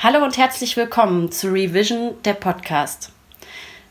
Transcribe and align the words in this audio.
Hallo 0.00 0.22
und 0.24 0.38
herzlich 0.38 0.76
willkommen 0.76 1.32
zu 1.32 1.48
Revision, 1.48 2.14
der 2.24 2.34
Podcast. 2.34 3.10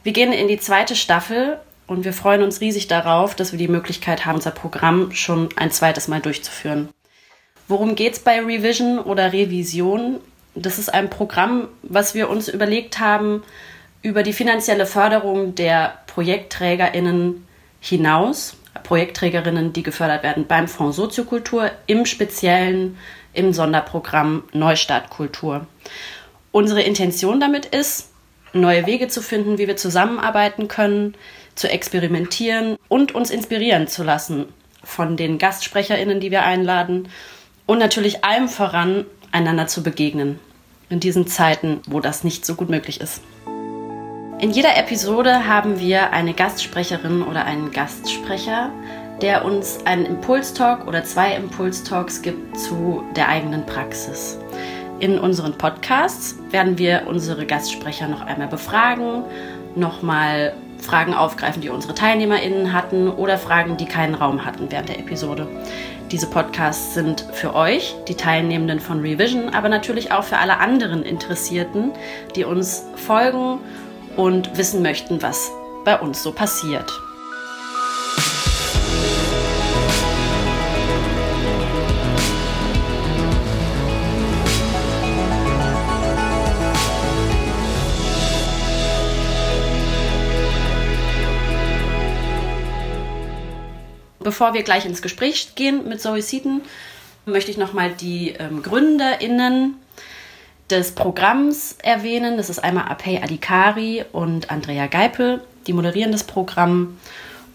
Wir 0.03 0.13
gehen 0.13 0.31
in 0.31 0.47
die 0.47 0.57
zweite 0.57 0.95
Staffel 0.95 1.59
und 1.85 2.05
wir 2.05 2.13
freuen 2.13 2.43
uns 2.43 2.61
riesig 2.61 2.87
darauf, 2.87 3.35
dass 3.35 3.51
wir 3.51 3.59
die 3.59 3.67
Möglichkeit 3.67 4.25
haben, 4.25 4.35
unser 4.35 4.51
Programm 4.51 5.11
schon 5.11 5.49
ein 5.57 5.69
zweites 5.69 6.07
Mal 6.07 6.21
durchzuführen. 6.21 6.87
Worum 7.67 7.95
geht 7.95 8.13
es 8.13 8.19
bei 8.19 8.39
Revision 8.39 8.99
oder 8.99 9.33
Revision? 9.33 10.21
Das 10.55 10.79
ist 10.79 10.93
ein 10.93 11.09
Programm, 11.09 11.67
was 11.83 12.15
wir 12.15 12.29
uns 12.29 12.47
überlegt 12.47 12.99
haben, 12.99 13.43
über 14.01 14.23
die 14.23 14.31
finanzielle 14.31 14.85
Förderung 14.85 15.55
der 15.55 15.97
ProjektträgerInnen 16.07 17.45
hinaus, 17.81 18.55
Projektträgerinnen, 18.83 19.73
die 19.73 19.83
gefördert 19.83 20.23
werden 20.23 20.47
beim 20.47 20.69
Fonds 20.69 20.95
Soziokultur, 20.95 21.69
im 21.85 22.05
Speziellen 22.05 22.97
im 23.37 23.53
Sonderprogramm 23.53 24.43
Neustart 24.51 25.09
Kultur. 25.09 25.67
Unsere 26.51 26.81
Intention 26.81 27.39
damit 27.39 27.65
ist, 27.65 28.09
neue 28.53 28.85
Wege 28.87 29.07
zu 29.07 29.21
finden, 29.21 29.57
wie 29.57 29.67
wir 29.67 29.77
zusammenarbeiten 29.77 30.67
können, 30.67 31.13
zu 31.55 31.69
experimentieren 31.69 32.77
und 32.87 33.13
uns 33.13 33.29
inspirieren 33.29 33.87
zu 33.87 34.03
lassen 34.03 34.45
von 34.83 35.17
den 35.17 35.37
GastsprecherInnen, 35.37 36.19
die 36.19 36.31
wir 36.31 36.43
einladen 36.43 37.09
und 37.65 37.77
natürlich 37.77 38.25
allem 38.25 38.47
voran 38.47 39.05
einander 39.31 39.67
zu 39.67 39.83
begegnen. 39.83 40.39
In 40.89 40.99
diesen 40.99 41.27
Zeiten, 41.27 41.81
wo 41.87 41.99
das 41.99 42.23
nicht 42.23 42.45
so 42.45 42.55
gut 42.55 42.69
möglich 42.69 43.01
ist. 43.01 43.21
In 44.39 44.51
jeder 44.51 44.77
Episode 44.77 45.47
haben 45.47 45.79
wir 45.79 46.11
eine 46.11 46.33
Gastsprecherin 46.33 47.23
oder 47.23 47.45
einen 47.45 47.71
Gastsprecher, 47.71 48.71
der 49.21 49.45
uns 49.45 49.79
einen 49.85 50.05
Impulstalk 50.05 50.87
oder 50.87 51.03
zwei 51.03 51.35
Impulstalks 51.35 52.21
gibt 52.21 52.59
zu 52.59 53.03
der 53.15 53.29
eigenen 53.29 53.65
Praxis. 53.65 54.37
In 54.99 55.19
unseren 55.19 55.53
Podcasts 55.53 56.35
werden 56.49 56.77
wir 56.77 57.03
unsere 57.07 57.45
Gastsprecher 57.45 58.07
noch 58.07 58.21
einmal 58.21 58.47
befragen, 58.47 59.23
nochmal 59.75 60.53
Fragen 60.79 61.13
aufgreifen, 61.13 61.61
die 61.61 61.69
unsere 61.69 61.93
TeilnehmerInnen 61.93 62.73
hatten 62.73 63.09
oder 63.09 63.37
Fragen, 63.37 63.77
die 63.77 63.85
keinen 63.85 64.15
Raum 64.15 64.45
hatten 64.45 64.71
während 64.71 64.89
der 64.89 64.99
Episode. 64.99 65.47
Diese 66.11 66.27
Podcasts 66.27 66.93
sind 66.93 67.25
für 67.33 67.53
euch, 67.53 67.95
die 68.07 68.15
Teilnehmenden 68.15 68.79
von 68.79 69.01
Revision, 69.01 69.49
aber 69.49 69.69
natürlich 69.69 70.11
auch 70.11 70.23
für 70.23 70.37
alle 70.37 70.59
anderen 70.59 71.03
Interessierten, 71.03 71.91
die 72.35 72.45
uns 72.45 72.85
folgen 72.95 73.59
und 74.15 74.57
wissen 74.57 74.81
möchten, 74.81 75.21
was 75.21 75.51
bei 75.83 75.99
uns 75.99 76.23
so 76.23 76.31
passiert. 76.31 76.91
Bevor 94.27 94.53
wir 94.53 94.63
gleich 94.63 94.85
ins 94.85 95.01
Gespräch 95.01 95.55
gehen 95.55 95.87
mit 95.87 96.01
Zoe 96.01 96.21
Seaton, 96.21 96.59
möchte 97.25 97.49
ich 97.49 97.55
nochmal 97.55 97.93
die 97.93 98.31
ähm, 98.37 98.61
GründerInnen 98.61 99.77
des 100.69 100.91
Programms 100.91 101.77
erwähnen. 101.81 102.35
Das 102.35 102.49
ist 102.49 102.59
einmal 102.59 102.89
Apey 102.89 103.21
Adikari 103.23 104.03
und 104.11 104.51
Andrea 104.51 104.87
Geipel. 104.87 105.41
Die 105.65 105.71
moderieren 105.71 106.11
das 106.11 106.25
Programm 106.25 106.97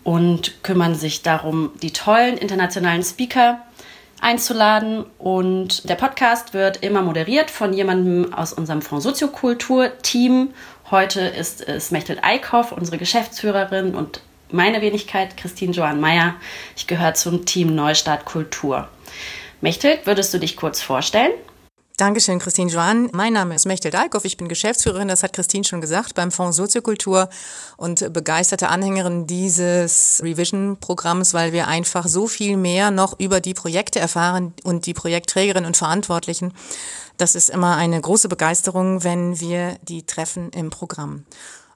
und 0.03 0.62
kümmern 0.62 0.95
sich 0.95 1.20
darum, 1.20 1.73
die 1.83 1.91
tollen 1.91 2.39
internationalen 2.39 3.03
Speaker 3.03 3.59
einzuladen. 4.23 5.05
Und 5.19 5.87
der 5.91 5.97
Podcast 5.97 6.55
wird 6.55 6.83
immer 6.83 7.03
moderiert 7.03 7.50
von 7.50 7.75
jemandem 7.75 8.33
aus 8.33 8.55
unserem 8.55 8.81
Fonds 8.81 9.05
Soziokultur-Team. 9.05 10.55
Heute 10.91 11.20
ist 11.20 11.69
es 11.69 11.91
Mechthild 11.91 12.25
Eickhoff, 12.25 12.73
unsere 12.73 12.97
Geschäftsführerin 12.97 13.95
und 13.95 14.23
meine 14.53 14.81
Wenigkeit, 14.81 15.36
Christine 15.36 15.72
Johann 15.72 16.00
Meyer. 16.00 16.34
Ich 16.76 16.87
gehöre 16.87 17.15
zum 17.15 17.44
Team 17.44 17.75
Neustart 17.75 18.25
Kultur. 18.25 18.88
Mechthild, 19.60 20.06
würdest 20.06 20.34
du 20.34 20.38
dich 20.38 20.56
kurz 20.56 20.81
vorstellen? 20.81 21.32
Dankeschön, 21.99 22.38
Christine 22.38 22.71
Joann. 22.71 23.10
Mein 23.12 23.34
Name 23.34 23.54
ist 23.54 23.66
Mechthild 23.66 23.94
Dalkoff. 23.94 24.25
Ich 24.25 24.37
bin 24.37 24.49
Geschäftsführerin, 24.49 25.09
das 25.09 25.22
hat 25.22 25.34
Christine 25.34 25.62
schon 25.62 25.81
gesagt, 25.81 26.15
beim 26.15 26.32
Fonds 26.32 26.56
Soziokultur 26.56 27.28
und 27.76 28.12
begeisterte 28.12 28.71
Anhängerin 28.71 29.26
dieses 29.26 30.21
Revision-Programms, 30.25 31.32
weil 31.32 31.53
wir 31.53 31.69
einfach 31.69 32.09
so 32.09 32.26
viel 32.26 32.56
mehr 32.56 32.91
noch 32.91 33.21
über 33.21 33.41
die 33.41 33.55
Projekte 33.55 34.00
erfahren 34.00 34.55
und 34.65 34.87
die 34.87 34.94
Projektträgerinnen 34.94 35.66
und 35.66 35.76
Verantwortlichen. 35.76 36.55
Das 37.19 37.34
ist 37.34 37.50
immer 37.50 37.76
eine 37.76 38.00
große 38.00 38.28
Begeisterung, 38.28 39.05
wenn 39.05 39.38
wir 39.38 39.76
die 39.82 40.05
treffen 40.05 40.50
im 40.50 40.71
Programm. 40.71 41.25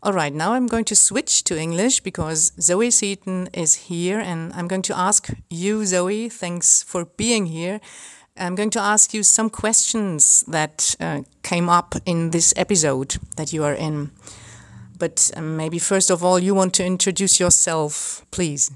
All 0.02 0.12
right, 0.12 0.32
now 0.32 0.52
I'm 0.52 0.66
going 0.66 0.84
to 0.86 0.94
switch 0.94 1.42
to 1.44 1.58
English 1.58 2.00
because 2.00 2.52
Zoe 2.60 2.90
Seaton 2.90 3.48
is 3.54 3.74
here 3.88 4.20
and 4.20 4.52
I'm 4.52 4.68
going 4.68 4.82
to 4.82 4.96
ask 4.96 5.30
you, 5.48 5.86
Zoe, 5.86 6.28
thanks 6.28 6.82
for 6.82 7.06
being 7.06 7.46
here. 7.46 7.80
I'm 8.36 8.54
going 8.54 8.70
to 8.70 8.80
ask 8.80 9.14
you 9.14 9.22
some 9.22 9.48
questions 9.48 10.44
that 10.48 10.94
uh, 11.00 11.22
came 11.42 11.70
up 11.70 11.94
in 12.04 12.30
this 12.30 12.52
episode 12.56 13.16
that 13.36 13.54
you 13.54 13.64
are 13.64 13.72
in. 13.72 14.10
But 14.98 15.30
um, 15.34 15.56
maybe 15.56 15.78
first 15.78 16.10
of 16.10 16.22
all, 16.22 16.38
you 16.38 16.54
want 16.54 16.74
to 16.74 16.84
introduce 16.84 17.40
yourself, 17.40 18.26
please. 18.30 18.70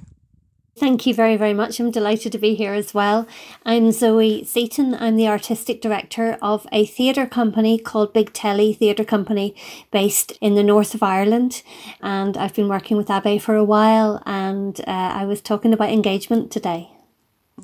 Thank 0.80 1.06
you 1.06 1.12
very, 1.12 1.36
very 1.36 1.52
much. 1.52 1.78
I'm 1.78 1.90
delighted 1.90 2.32
to 2.32 2.38
be 2.38 2.54
here 2.54 2.72
as 2.72 2.94
well. 2.94 3.26
I'm 3.66 3.92
Zoe 3.92 4.44
Seaton. 4.44 4.94
I'm 4.94 5.16
the 5.16 5.28
artistic 5.28 5.82
director 5.82 6.38
of 6.40 6.66
a 6.72 6.86
theatre 6.86 7.26
company 7.26 7.76
called 7.76 8.14
Big 8.14 8.32
Telly 8.32 8.72
Theatre 8.72 9.04
Company 9.04 9.54
based 9.90 10.32
in 10.40 10.54
the 10.54 10.62
north 10.62 10.94
of 10.94 11.02
Ireland. 11.02 11.62
And 12.00 12.34
I've 12.38 12.54
been 12.54 12.68
working 12.68 12.96
with 12.96 13.08
Abhay 13.08 13.42
for 13.42 13.56
a 13.56 13.62
while 13.62 14.22
and 14.24 14.80
uh, 14.86 15.20
I 15.20 15.26
was 15.26 15.42
talking 15.42 15.74
about 15.74 15.90
engagement 15.90 16.50
today. 16.50 16.88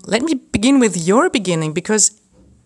Let 0.05 0.21
me 0.21 0.35
begin 0.35 0.79
with 0.79 0.95
your 1.09 1.31
beginning 1.31 1.73
because 1.73 2.21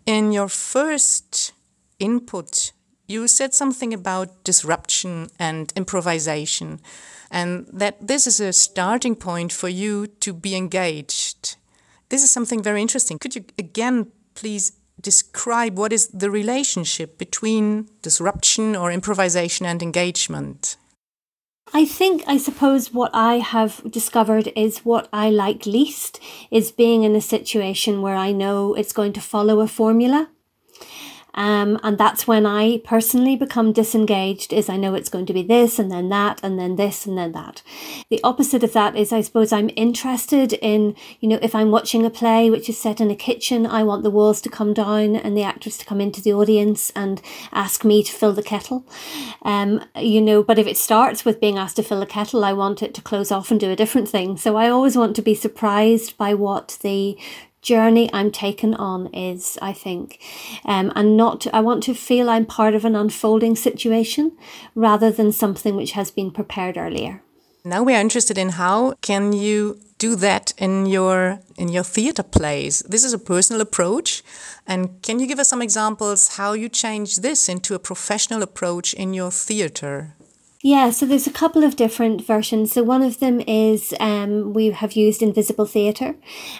in 0.04 0.32
your 0.32 0.48
first 0.48 1.52
input, 2.00 2.72
you 3.10 3.26
said 3.26 3.52
something 3.52 3.92
about 3.92 4.44
disruption 4.44 5.28
and 5.38 5.72
improvisation 5.74 6.80
and 7.30 7.66
that 7.72 8.06
this 8.06 8.26
is 8.26 8.40
a 8.40 8.52
starting 8.52 9.16
point 9.16 9.52
for 9.52 9.68
you 9.68 10.06
to 10.06 10.32
be 10.32 10.54
engaged. 10.54 11.56
This 12.08 12.22
is 12.22 12.30
something 12.30 12.62
very 12.62 12.80
interesting. 12.80 13.18
Could 13.18 13.34
you 13.34 13.44
again 13.58 14.12
please 14.34 14.72
describe 15.00 15.78
what 15.78 15.92
is 15.92 16.08
the 16.08 16.30
relationship 16.30 17.18
between 17.18 17.88
disruption 18.02 18.76
or 18.76 18.92
improvisation 18.92 19.66
and 19.66 19.82
engagement? 19.82 20.76
I 21.72 21.84
think, 21.84 22.24
I 22.26 22.36
suppose, 22.36 22.92
what 22.92 23.12
I 23.14 23.34
have 23.38 23.80
discovered 23.90 24.52
is 24.56 24.78
what 24.78 25.08
I 25.12 25.30
like 25.30 25.66
least 25.66 26.18
is 26.50 26.72
being 26.72 27.04
in 27.04 27.14
a 27.14 27.20
situation 27.20 28.02
where 28.02 28.16
I 28.16 28.32
know 28.32 28.74
it's 28.74 28.92
going 28.92 29.12
to 29.12 29.20
follow 29.20 29.60
a 29.60 29.68
formula. 29.68 30.30
Um, 31.34 31.78
and 31.82 31.96
that's 31.98 32.26
when 32.26 32.46
I 32.46 32.78
personally 32.84 33.36
become 33.36 33.72
disengaged 33.72 34.52
is 34.52 34.68
I 34.68 34.76
know 34.76 34.94
it's 34.94 35.08
going 35.08 35.26
to 35.26 35.32
be 35.32 35.42
this 35.42 35.78
and 35.78 35.90
then 35.90 36.08
that 36.08 36.40
and 36.42 36.58
then 36.58 36.76
this 36.76 37.06
and 37.06 37.16
then 37.16 37.32
that. 37.32 37.62
The 38.08 38.20
opposite 38.24 38.64
of 38.64 38.72
that 38.72 38.96
is 38.96 39.12
I 39.12 39.20
suppose 39.20 39.52
I'm 39.52 39.70
interested 39.76 40.52
in, 40.54 40.96
you 41.20 41.28
know, 41.28 41.38
if 41.42 41.54
I'm 41.54 41.70
watching 41.70 42.04
a 42.04 42.10
play 42.10 42.50
which 42.50 42.68
is 42.68 42.78
set 42.78 43.00
in 43.00 43.10
a 43.10 43.16
kitchen, 43.16 43.66
I 43.66 43.82
want 43.82 44.02
the 44.02 44.10
walls 44.10 44.40
to 44.42 44.50
come 44.50 44.74
down 44.74 45.16
and 45.16 45.36
the 45.36 45.42
actors 45.42 45.78
to 45.78 45.86
come 45.86 46.00
into 46.00 46.20
the 46.20 46.32
audience 46.32 46.90
and 46.96 47.22
ask 47.52 47.84
me 47.84 48.02
to 48.02 48.12
fill 48.12 48.32
the 48.32 48.42
kettle. 48.42 48.84
Um, 49.42 49.84
you 49.96 50.20
know, 50.20 50.42
but 50.42 50.58
if 50.58 50.66
it 50.66 50.76
starts 50.76 51.24
with 51.24 51.40
being 51.40 51.58
asked 51.58 51.76
to 51.76 51.82
fill 51.82 52.02
a 52.02 52.06
kettle, 52.06 52.44
I 52.44 52.52
want 52.52 52.82
it 52.82 52.94
to 52.94 53.02
close 53.02 53.30
off 53.30 53.50
and 53.50 53.60
do 53.60 53.70
a 53.70 53.76
different 53.76 54.08
thing. 54.08 54.36
So 54.36 54.56
I 54.56 54.68
always 54.68 54.96
want 54.96 55.16
to 55.16 55.22
be 55.22 55.34
surprised 55.34 56.16
by 56.16 56.34
what 56.34 56.78
the 56.82 57.16
journey 57.62 58.10
I'm 58.12 58.30
taken 58.30 58.74
on 58.74 59.12
is, 59.14 59.58
I 59.60 59.72
think. 59.72 60.20
Um, 60.64 60.92
and 60.96 61.16
not, 61.16 61.46
I 61.52 61.60
want 61.60 61.82
to 61.84 61.94
feel 61.94 62.30
I'm 62.30 62.46
part 62.46 62.74
of 62.74 62.84
an 62.84 62.96
unfolding 62.96 63.56
situation 63.56 64.36
rather 64.74 65.10
than 65.10 65.32
something 65.32 65.76
which 65.76 65.92
has 65.92 66.10
been 66.10 66.30
prepared 66.30 66.76
earlier. 66.76 67.22
Now 67.64 67.82
we 67.82 67.94
are 67.94 68.00
interested 68.00 68.38
in 68.38 68.50
how 68.50 68.94
can 69.02 69.34
you 69.34 69.78
do 69.98 70.16
that 70.16 70.54
in 70.56 70.86
your 70.86 71.40
in 71.58 71.68
your 71.68 71.84
theater 71.84 72.22
plays. 72.22 72.80
This 72.88 73.04
is 73.04 73.12
a 73.12 73.18
personal 73.18 73.60
approach 73.60 74.22
and 74.66 75.02
can 75.02 75.20
you 75.20 75.26
give 75.26 75.38
us 75.38 75.50
some 75.50 75.60
examples 75.60 76.36
how 76.38 76.54
you 76.54 76.70
change 76.70 77.16
this 77.16 77.50
into 77.50 77.74
a 77.74 77.78
professional 77.78 78.42
approach 78.42 78.94
in 78.94 79.12
your 79.12 79.30
theater? 79.30 80.16
Yeah, 80.62 80.90
so 80.90 81.06
there's 81.06 81.26
a 81.26 81.32
couple 81.32 81.64
of 81.64 81.74
different 81.74 82.26
versions. 82.26 82.72
So 82.72 82.82
one 82.82 83.02
of 83.02 83.18
them 83.18 83.40
is 83.46 83.94
um, 83.98 84.52
we 84.52 84.72
have 84.72 84.92
used 84.92 85.22
invisible 85.22 85.64
theatre, 85.64 86.16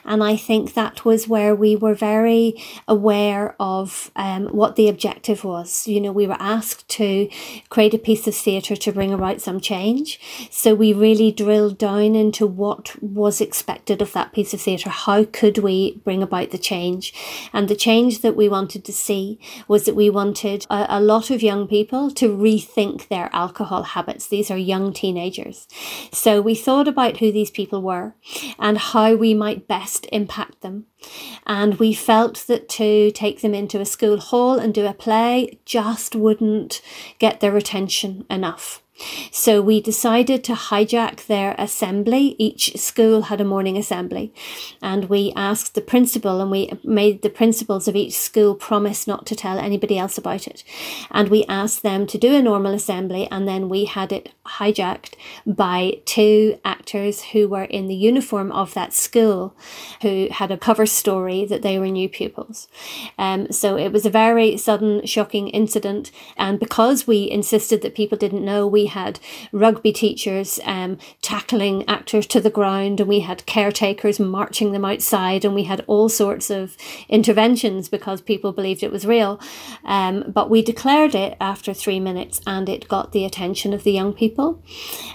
and 0.06 0.25
I 0.25 0.37
think 0.37 0.73
that 0.73 1.05
was 1.05 1.29
where 1.29 1.55
we 1.55 1.76
were 1.76 1.93
very 1.93 2.55
aware 2.88 3.55
of 3.61 4.11
um, 4.17 4.47
what 4.47 4.76
the 4.76 4.88
objective 4.88 5.44
was. 5.44 5.87
You 5.87 6.00
know, 6.00 6.12
we 6.12 6.26
were 6.26 6.41
asked 6.41 6.88
to 6.97 7.29
create 7.69 7.93
a 7.93 7.99
piece 7.99 8.26
of 8.26 8.35
theatre 8.35 8.75
to 8.75 8.91
bring 8.91 9.12
about 9.12 9.43
some 9.43 9.61
change. 9.61 10.19
So 10.50 10.75
we 10.75 10.94
really 10.94 11.31
drilled 11.31 11.76
down 11.76 12.14
into 12.14 12.47
what 12.47 12.97
was 13.02 13.43
expected 13.43 14.00
of 14.00 14.14
that 14.14 14.32
piece 14.32 14.55
of 14.55 14.62
theatre. 14.62 14.88
How 14.88 15.25
could 15.25 15.58
we 15.58 16.00
bring 16.05 16.23
about 16.23 16.52
the 16.52 16.58
change? 16.58 17.12
And 17.52 17.69
the 17.69 17.76
change 17.76 18.23
that 18.23 18.35
we 18.35 18.49
wanted 18.49 18.82
to 18.87 18.94
see 18.94 19.38
was 19.69 19.85
that 19.85 19.94
we 19.94 20.08
wanted 20.08 20.67
a, 20.70 20.87
a 20.88 21.00
lot 21.02 21.31
of 21.31 21.43
young 21.43 21.69
people 21.69 22.11
to 22.12 22.35
rethink 22.35 23.08
their 23.08 23.29
alcohol 23.35 23.88
habits. 23.90 24.26
These 24.26 24.50
are 24.50 24.56
young 24.56 24.92
teenagers. 24.92 25.69
So 26.12 26.40
we 26.40 26.54
thought 26.54 26.88
about 26.88 27.19
who 27.19 27.31
these 27.31 27.50
people 27.50 27.82
were 27.82 28.14
and 28.58 28.78
how 28.78 29.14
we 29.14 29.34
might 29.34 29.69
best 29.69 30.06
impact 30.12 30.60
them. 30.60 30.87
And 31.46 31.78
we 31.78 31.94
felt 31.94 32.44
that 32.48 32.69
to 32.70 33.10
take 33.12 33.40
them 33.40 33.54
into 33.54 33.81
a 33.81 33.87
school 33.87 34.19
hall 34.19 34.58
and 34.58 34.75
do 34.75 34.87
a 34.87 34.92
play 34.92 35.58
just 35.64 36.14
wouldn't 36.14 36.81
get 37.19 37.40
their 37.40 37.56
attention 37.56 38.26
enough. 38.28 38.79
So 39.31 39.61
we 39.62 39.81
decided 39.81 40.44
to 40.44 40.55
hijack 40.55 41.26
their 41.26 41.55
assembly. 41.58 42.37
Each 42.38 42.76
school 42.76 43.23
had 43.23 43.41
a 43.41 43.44
morning 43.44 43.76
assembly. 43.76 44.32
And 44.82 45.08
we 45.08 45.32
asked 45.37 45.75
the 45.75 45.81
principal 45.81 46.41
and 46.41 46.50
we 46.50 46.73
made 46.85 47.23
the 47.23 47.31
principals 47.31 47.88
of 47.88 47.97
each 47.97 48.14
school 48.19 48.55
promise 48.55 49.06
not 49.06 49.26
to 49.26 49.37
tell 49.37 49.58
anybody 49.58 49.99
else 49.99 50.19
about 50.19 50.47
it. 50.47 50.64
And 51.11 51.29
we 51.29 51.44
asked 51.49 51.82
them 51.82 52.06
to 52.06 52.19
do 52.19 52.35
a 52.35 52.43
normal 52.43 52.75
assembly 52.75 53.29
and 53.31 53.47
then 53.47 53.69
we 53.69 53.85
had 53.85 54.12
it 54.12 54.31
hijacked 54.58 55.14
by 55.47 56.00
two 56.05 56.58
actors 56.64 57.23
who 57.32 57.49
were 57.49 57.64
in 57.64 57.88
the 57.88 57.94
uniform 57.94 58.50
of 58.52 58.75
that 58.75 58.93
school 58.93 59.55
who 60.02 60.29
had 60.31 60.50
a 60.50 60.58
cover 60.58 60.87
story 60.87 61.44
that 61.44 61.62
they 61.62 61.79
were 61.79 61.87
new 61.87 62.08
pupils. 62.08 62.69
Um, 63.19 63.50
so 63.52 63.76
it 63.76 63.93
was 63.93 64.05
a 64.05 64.11
very 64.11 64.56
sudden, 64.56 65.06
shocking 65.06 65.49
incident. 65.49 66.11
And 66.37 66.58
because 66.58 67.06
we 67.06 67.31
insisted 67.31 67.82
that 67.82 67.94
people 67.94 68.19
didn't 68.19 68.44
know, 68.44 68.67
we 68.67 68.87
had 68.90 69.19
rugby 69.52 69.92
teachers 69.92 70.60
um, 70.64 70.98
tackling 71.22 71.84
actors 71.88 72.26
to 72.28 72.40
the 72.40 72.50
ground, 72.50 73.00
and 73.00 73.08
we 73.08 73.20
had 73.20 73.46
caretakers 73.46 74.20
marching 74.20 74.72
them 74.72 74.84
outside, 74.84 75.44
and 75.44 75.54
we 75.54 75.64
had 75.64 75.84
all 75.87 76.08
sorts 76.08 76.50
of 76.50 76.76
interventions 77.08 77.88
because 77.88 78.20
people 78.20 78.52
believed 78.52 78.82
it 78.82 78.92
was 78.92 79.06
real. 79.06 79.40
Um, 79.84 80.25
but 80.28 80.50
we 80.50 80.62
declared 80.62 81.14
it 81.14 81.37
after 81.40 81.75
three 81.75 82.00
minutes, 82.00 82.40
and 82.46 82.69
it 82.69 82.88
got 82.88 83.12
the 83.12 83.25
attention 83.25 83.72
of 83.72 83.84
the 83.84 83.92
young 83.92 84.12
people, 84.12 84.62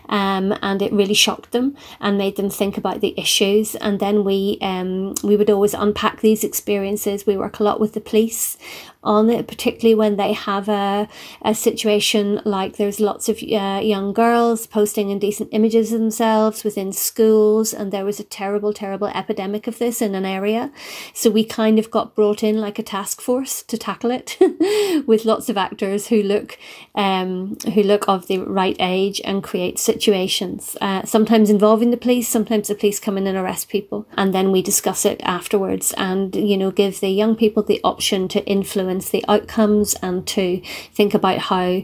um, 0.09 0.57
and 0.61 0.81
it 0.81 0.91
really 0.91 1.13
shocked 1.13 1.51
them 1.51 1.75
and 1.99 2.17
made 2.17 2.35
them 2.35 2.49
think 2.49 2.77
about 2.77 3.01
the 3.01 3.13
issues. 3.17 3.75
And 3.75 3.99
then 3.99 4.23
we 4.23 4.57
um, 4.61 5.15
we 5.23 5.35
would 5.35 5.49
always 5.49 5.73
unpack 5.73 6.21
these 6.21 6.43
experiences. 6.43 7.25
We 7.25 7.37
work 7.37 7.59
a 7.59 7.63
lot 7.63 7.79
with 7.79 7.93
the 7.93 8.01
police 8.01 8.57
on 9.05 9.29
it, 9.29 9.47
particularly 9.47 9.95
when 9.95 10.17
they 10.17 10.33
have 10.33 10.67
a, 10.67 11.07
a 11.43 11.53
situation 11.53 12.41
like 12.43 12.77
there's 12.77 12.99
lots 12.99 13.29
of 13.29 13.37
uh, 13.41 13.79
young 13.83 14.13
girls 14.13 14.67
posting 14.67 15.09
indecent 15.09 15.49
images 15.51 15.93
of 15.93 15.99
themselves 15.99 16.63
within 16.63 16.91
schools, 16.91 17.73
and 17.73 17.91
there 17.91 18.05
was 18.05 18.19
a 18.19 18.23
terrible, 18.23 18.73
terrible 18.73 19.07
epidemic 19.07 19.67
of 19.67 19.77
this 19.77 20.01
in 20.01 20.15
an 20.15 20.25
area. 20.25 20.71
So 21.13 21.29
we 21.29 21.43
kind 21.45 21.77
of 21.79 21.91
got 21.91 22.15
brought 22.15 22.43
in 22.43 22.59
like 22.59 22.79
a 22.79 22.83
task 22.83 23.21
force 23.21 23.63
to 23.63 23.77
tackle 23.77 24.11
it 24.11 24.37
with 25.07 25.25
lots 25.25 25.49
of 25.49 25.57
actors 25.57 26.07
who 26.07 26.21
look 26.23 26.57
um, 26.95 27.57
who 27.73 27.83
look 27.83 28.07
of 28.07 28.27
the 28.27 28.39
right 28.39 28.75
age 28.79 29.21
and 29.23 29.43
create 29.43 29.79
situations, 29.79 30.75
uh, 30.81 31.03
sometimes 31.03 31.49
involving 31.49 31.91
the 31.91 31.97
police, 31.97 32.27
sometimes 32.27 32.67
the 32.67 32.75
police 32.75 32.99
come 32.99 33.17
in 33.17 33.27
and 33.27 33.37
arrest 33.37 33.69
people, 33.69 34.07
and 34.17 34.33
then 34.33 34.51
we 34.51 34.61
discuss 34.61 35.05
it 35.05 35.21
afterwards 35.23 35.93
and 35.97 36.35
you 36.35 36.57
know 36.57 36.71
give 36.71 36.99
the 36.99 37.09
young 37.09 37.35
people 37.35 37.63
the 37.63 37.81
option 37.83 38.27
to 38.27 38.45
influence 38.45 38.94
the 39.01 39.23
outcomes 39.27 39.95
and 40.01 40.25
to 40.27 40.61
think 40.93 41.13
about 41.13 41.37
how 41.37 41.83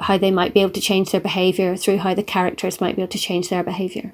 how 0.00 0.18
they 0.18 0.30
might 0.30 0.54
be 0.54 0.60
able 0.60 0.72
to 0.72 0.80
change 0.80 1.10
their 1.10 1.20
behavior 1.20 1.76
through 1.76 1.98
how 1.98 2.14
the 2.14 2.22
characters 2.22 2.80
might 2.80 2.96
be 2.96 3.02
able 3.02 3.12
to 3.12 3.18
change 3.18 3.48
their 3.48 3.62
behavior. 3.62 4.12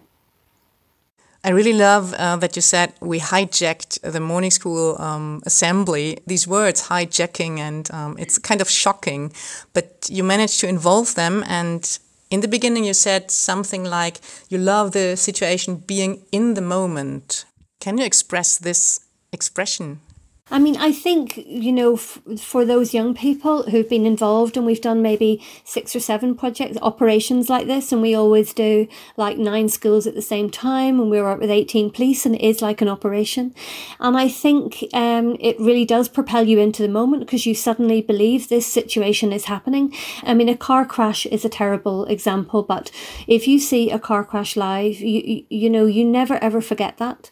I 1.44 1.50
really 1.50 1.72
love 1.72 2.14
uh, 2.14 2.36
that 2.36 2.54
you 2.54 2.62
said 2.62 2.92
we 3.00 3.18
hijacked 3.18 4.00
the 4.02 4.20
morning 4.20 4.52
school 4.52 4.96
um, 5.00 5.42
assembly. 5.44 6.18
These 6.24 6.46
words, 6.46 6.82
hijacking, 6.82 7.58
and 7.58 7.90
um, 7.90 8.16
it's 8.16 8.38
kind 8.38 8.60
of 8.60 8.70
shocking, 8.70 9.32
but 9.72 10.08
you 10.08 10.22
managed 10.22 10.60
to 10.60 10.68
involve 10.68 11.16
them. 11.16 11.42
And 11.48 11.98
in 12.30 12.42
the 12.42 12.48
beginning, 12.48 12.84
you 12.84 12.94
said 12.94 13.32
something 13.32 13.82
like 13.82 14.20
you 14.50 14.58
love 14.58 14.92
the 14.92 15.16
situation 15.16 15.76
being 15.76 16.22
in 16.30 16.54
the 16.54 16.60
moment. 16.60 17.44
Can 17.80 17.98
you 17.98 18.04
express 18.04 18.56
this 18.56 19.00
expression? 19.32 20.00
I 20.52 20.58
mean, 20.58 20.76
I 20.76 20.92
think, 20.92 21.38
you 21.46 21.72
know, 21.72 21.94
f- 21.94 22.20
for 22.38 22.66
those 22.66 22.92
young 22.92 23.14
people 23.14 23.62
who've 23.70 23.88
been 23.88 24.04
involved, 24.04 24.58
and 24.58 24.66
we've 24.66 24.82
done 24.82 25.00
maybe 25.00 25.42
six 25.64 25.96
or 25.96 26.00
seven 26.00 26.34
projects, 26.34 26.76
operations 26.82 27.48
like 27.48 27.66
this, 27.66 27.90
and 27.90 28.02
we 28.02 28.14
always 28.14 28.52
do 28.52 28.86
like 29.16 29.38
nine 29.38 29.70
schools 29.70 30.06
at 30.06 30.14
the 30.14 30.20
same 30.20 30.50
time, 30.50 31.00
and 31.00 31.10
we're 31.10 31.26
up 31.26 31.40
with 31.40 31.50
18 31.50 31.90
police, 31.90 32.26
and 32.26 32.34
it 32.34 32.42
is 32.42 32.60
like 32.60 32.82
an 32.82 32.88
operation. 32.88 33.54
And 33.98 34.14
I 34.14 34.28
think 34.28 34.84
um, 34.92 35.38
it 35.40 35.58
really 35.58 35.86
does 35.86 36.10
propel 36.10 36.46
you 36.46 36.58
into 36.58 36.82
the 36.82 36.88
moment 36.88 37.24
because 37.24 37.46
you 37.46 37.54
suddenly 37.54 38.02
believe 38.02 38.48
this 38.48 38.66
situation 38.66 39.32
is 39.32 39.46
happening. 39.46 39.94
I 40.22 40.34
mean, 40.34 40.50
a 40.50 40.56
car 40.56 40.84
crash 40.84 41.24
is 41.24 41.46
a 41.46 41.48
terrible 41.48 42.04
example, 42.04 42.62
but 42.62 42.90
if 43.26 43.48
you 43.48 43.58
see 43.58 43.90
a 43.90 43.98
car 43.98 44.22
crash 44.22 44.54
live, 44.54 45.00
you, 45.00 45.22
you, 45.24 45.44
you 45.48 45.70
know, 45.70 45.86
you 45.86 46.04
never 46.04 46.34
ever 46.44 46.60
forget 46.60 46.98
that. 46.98 47.31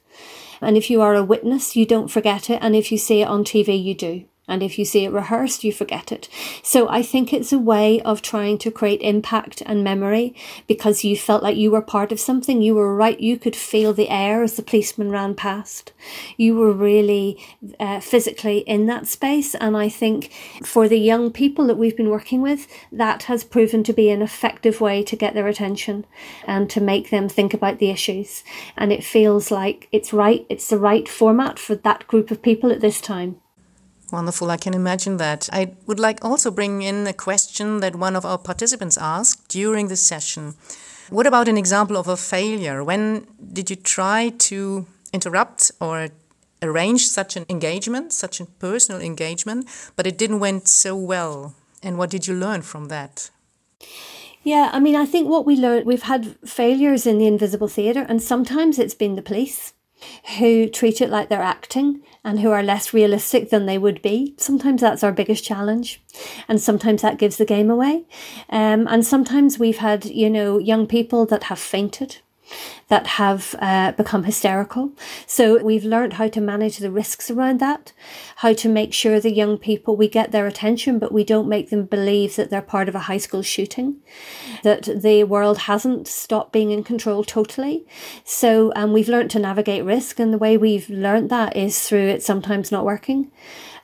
And 0.60 0.76
if 0.76 0.90
you 0.90 1.00
are 1.00 1.14
a 1.14 1.24
witness, 1.24 1.76
you 1.76 1.86
don't 1.86 2.08
forget 2.08 2.50
it. 2.50 2.58
And 2.62 2.76
if 2.76 2.92
you 2.92 2.98
see 2.98 3.22
it 3.22 3.28
on 3.28 3.44
TV, 3.44 3.82
you 3.82 3.94
do. 3.94 4.24
And 4.50 4.62
if 4.62 4.78
you 4.78 4.84
see 4.84 5.04
it 5.04 5.12
rehearsed, 5.12 5.64
you 5.64 5.72
forget 5.72 6.10
it. 6.12 6.28
So 6.62 6.88
I 6.88 7.02
think 7.02 7.32
it's 7.32 7.52
a 7.52 7.58
way 7.58 8.00
of 8.02 8.20
trying 8.20 8.58
to 8.58 8.70
create 8.70 9.00
impact 9.00 9.62
and 9.64 9.84
memory 9.84 10.34
because 10.66 11.04
you 11.04 11.16
felt 11.16 11.42
like 11.42 11.56
you 11.56 11.70
were 11.70 11.80
part 11.80 12.12
of 12.12 12.20
something. 12.20 12.60
You 12.60 12.74
were 12.74 12.94
right. 12.94 13.18
You 13.18 13.38
could 13.38 13.56
feel 13.56 13.92
the 13.92 14.08
air 14.08 14.42
as 14.42 14.56
the 14.56 14.62
policeman 14.62 15.10
ran 15.10 15.34
past. 15.34 15.92
You 16.36 16.56
were 16.56 16.72
really 16.72 17.38
uh, 17.78 18.00
physically 18.00 18.58
in 18.58 18.86
that 18.86 19.06
space. 19.06 19.54
And 19.54 19.76
I 19.76 19.88
think 19.88 20.32
for 20.64 20.88
the 20.88 20.98
young 20.98 21.30
people 21.30 21.66
that 21.68 21.78
we've 21.78 21.96
been 21.96 22.10
working 22.10 22.42
with, 22.42 22.66
that 22.90 23.24
has 23.24 23.44
proven 23.44 23.84
to 23.84 23.92
be 23.92 24.10
an 24.10 24.22
effective 24.22 24.80
way 24.80 25.02
to 25.04 25.16
get 25.16 25.34
their 25.34 25.46
attention 25.46 26.04
and 26.46 26.68
to 26.70 26.80
make 26.80 27.10
them 27.10 27.28
think 27.28 27.54
about 27.54 27.78
the 27.78 27.90
issues. 27.90 28.42
And 28.76 28.92
it 28.92 29.04
feels 29.04 29.50
like 29.50 29.88
it's 29.92 30.12
right. 30.12 30.44
It's 30.48 30.68
the 30.68 30.78
right 30.78 31.08
format 31.08 31.58
for 31.58 31.74
that 31.76 32.06
group 32.08 32.30
of 32.30 32.42
people 32.42 32.72
at 32.72 32.80
this 32.80 33.00
time. 33.00 33.40
Wonderful, 34.10 34.50
I 34.50 34.56
can 34.56 34.74
imagine 34.74 35.18
that. 35.18 35.48
I 35.52 35.72
would 35.86 36.00
like 36.00 36.24
also 36.24 36.50
bring 36.50 36.82
in 36.82 37.06
a 37.06 37.12
question 37.12 37.80
that 37.80 37.94
one 37.94 38.16
of 38.16 38.24
our 38.24 38.38
participants 38.38 38.98
asked 38.98 39.48
during 39.48 39.88
the 39.88 39.96
session. 39.96 40.54
What 41.10 41.26
about 41.26 41.48
an 41.48 41.56
example 41.56 41.96
of 41.96 42.08
a 42.08 42.16
failure? 42.16 42.82
When 42.82 43.26
did 43.52 43.70
you 43.70 43.76
try 43.76 44.30
to 44.50 44.86
interrupt 45.12 45.70
or 45.80 46.08
arrange 46.62 47.06
such 47.08 47.36
an 47.36 47.46
engagement, 47.48 48.12
such 48.12 48.40
a 48.40 48.46
personal 48.46 49.00
engagement, 49.00 49.68
but 49.96 50.06
it 50.06 50.18
didn't 50.18 50.40
went 50.40 50.68
so 50.68 50.96
well? 50.96 51.54
And 51.82 51.96
what 51.96 52.10
did 52.10 52.26
you 52.26 52.34
learn 52.34 52.62
from 52.62 52.86
that? 52.86 53.30
Yeah, 54.42 54.70
I 54.72 54.80
mean, 54.80 54.96
I 54.96 55.06
think 55.06 55.28
what 55.28 55.46
we 55.46 55.56
learned, 55.56 55.86
we've 55.86 56.02
had 56.02 56.36
failures 56.48 57.06
in 57.06 57.18
the 57.18 57.26
invisible 57.26 57.68
theatre, 57.68 58.06
and 58.08 58.22
sometimes 58.22 58.78
it's 58.78 58.94
been 58.94 59.14
the 59.14 59.22
police 59.22 59.72
who 60.38 60.68
treat 60.68 61.00
it 61.00 61.10
like 61.10 61.28
they're 61.28 61.42
acting 61.42 62.02
and 62.22 62.40
who 62.40 62.50
are 62.50 62.62
less 62.62 62.92
realistic 62.92 63.50
than 63.50 63.66
they 63.66 63.78
would 63.78 64.02
be. 64.02 64.34
Sometimes 64.36 64.80
that's 64.80 65.02
our 65.02 65.12
biggest 65.12 65.44
challenge, 65.44 66.00
and 66.48 66.60
sometimes 66.60 67.02
that 67.02 67.18
gives 67.18 67.36
the 67.36 67.44
game 67.44 67.70
away. 67.70 68.04
Um, 68.50 68.86
and 68.88 69.06
sometimes 69.06 69.58
we've 69.58 69.78
had, 69.78 70.04
you 70.04 70.28
know, 70.28 70.58
young 70.58 70.86
people 70.86 71.26
that 71.26 71.44
have 71.44 71.58
fainted 71.58 72.18
that 72.88 73.06
have 73.06 73.54
uh, 73.60 73.92
become 73.92 74.24
hysterical. 74.24 74.92
So 75.26 75.62
we've 75.62 75.84
learned 75.84 76.14
how 76.14 76.28
to 76.28 76.40
manage 76.40 76.78
the 76.78 76.90
risks 76.90 77.30
around 77.30 77.60
that, 77.60 77.92
how 78.36 78.52
to 78.54 78.68
make 78.68 78.92
sure 78.92 79.20
the 79.20 79.32
young 79.32 79.58
people, 79.58 79.96
we 79.96 80.08
get 80.08 80.32
their 80.32 80.46
attention, 80.46 80.98
but 80.98 81.12
we 81.12 81.24
don't 81.24 81.48
make 81.48 81.70
them 81.70 81.84
believe 81.84 82.36
that 82.36 82.50
they're 82.50 82.62
part 82.62 82.88
of 82.88 82.94
a 82.94 83.00
high 83.00 83.18
school 83.18 83.42
shooting, 83.42 83.96
that 84.62 84.88
the 85.02 85.24
world 85.24 85.58
hasn't 85.58 86.08
stopped 86.08 86.52
being 86.52 86.70
in 86.70 86.82
control 86.84 87.24
totally. 87.24 87.86
So 88.24 88.72
um, 88.74 88.92
we've 88.92 89.08
learned 89.08 89.30
to 89.32 89.38
navigate 89.38 89.84
risk. 89.84 90.18
And 90.18 90.32
the 90.32 90.38
way 90.38 90.56
we've 90.56 90.90
learned 90.90 91.30
that 91.30 91.56
is 91.56 91.86
through 91.86 92.08
it 92.08 92.22
sometimes 92.22 92.72
not 92.72 92.84
working 92.84 93.30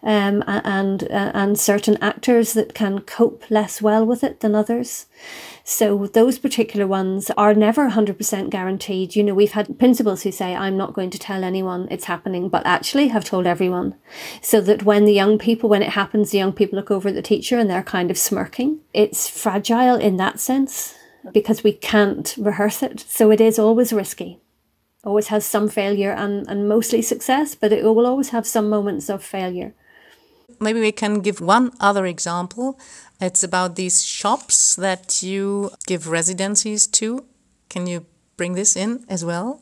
um, 0.03 0.45
and 0.47 1.03
uh, 1.05 1.33
and 1.35 1.59
certain 1.59 1.99
actors 2.01 2.53
that 2.53 2.75
can 2.75 3.01
cope 3.01 3.51
less 3.51 3.83
well 3.83 4.07
with 4.07 4.23
it 4.23 4.41
than 4.41 4.55
others. 4.55 5.07
So 5.69 6.07
those 6.07 6.39
particular 6.39 6.87
ones 6.87 7.29
are 7.37 7.53
never 7.53 7.91
100% 7.91 8.51
guaranteed. 8.51 9.17
You 9.17 9.25
know, 9.25 9.35
we've 9.35 9.51
had 9.51 9.81
principals 9.81 10.23
who 10.23 10.31
say, 10.31 10.55
I'm 10.55 10.77
not 10.77 10.93
going 10.93 11.11
to 11.11 11.19
tell 11.19 11.43
anyone 11.43 11.89
it's 11.91 12.05
happening, 12.05 12.49
but 12.49 12.65
actually 12.65 13.09
have 13.09 13.25
told 13.25 13.49
everyone. 13.49 13.97
So 14.41 14.61
that 14.61 14.85
when 14.85 15.07
the 15.07 15.13
young 15.13 15.39
people, 15.39 15.69
when 15.69 15.83
it 15.83 15.91
happens, 15.91 16.31
the 16.31 16.39
young 16.39 16.53
people 16.53 16.77
look 16.77 16.93
over 16.93 17.09
at 17.09 17.17
the 17.17 17.21
teacher 17.21 17.59
and 17.59 17.69
they're 17.69 17.83
kind 17.83 18.13
of 18.13 18.17
smirking. 18.17 18.79
It's 18.95 19.29
fragile 19.29 19.97
in 19.97 20.19
that 20.19 20.39
sense 20.39 20.95
because 21.33 21.65
we 21.65 21.73
can't 21.73 22.33
rehearse 22.39 22.81
it. 22.85 23.01
So 23.01 23.33
it 23.33 23.41
is 23.41 23.59
always 23.59 23.93
risky. 23.93 24.39
Always 25.03 25.27
has 25.29 25.45
some 25.45 25.69
failure 25.69 26.13
and, 26.13 26.49
and 26.49 26.69
mostly 26.69 27.03
success, 27.03 27.57
but 27.57 27.73
it 27.73 27.83
will 27.83 28.07
always 28.07 28.29
have 28.29 28.47
some 28.47 28.69
moments 28.69 29.09
of 29.09 29.21
failure. 29.21 29.75
Maybe 30.61 30.81
we 30.81 30.93
can 30.93 31.21
give 31.21 31.41
one 31.41 31.73
other 31.81 32.07
example. 32.07 32.79
It's 33.21 33.43
about 33.43 33.77
these 33.77 34.05
shops 34.05 34.77
that 34.77 35.23
you 35.23 35.71
give 35.87 36.09
residencies 36.09 36.87
to. 36.89 37.25
Can 37.69 37.87
you 37.87 38.07
bring 38.37 38.55
this 38.55 38.77
in 38.77 39.05
as 39.09 39.25
well? 39.25 39.61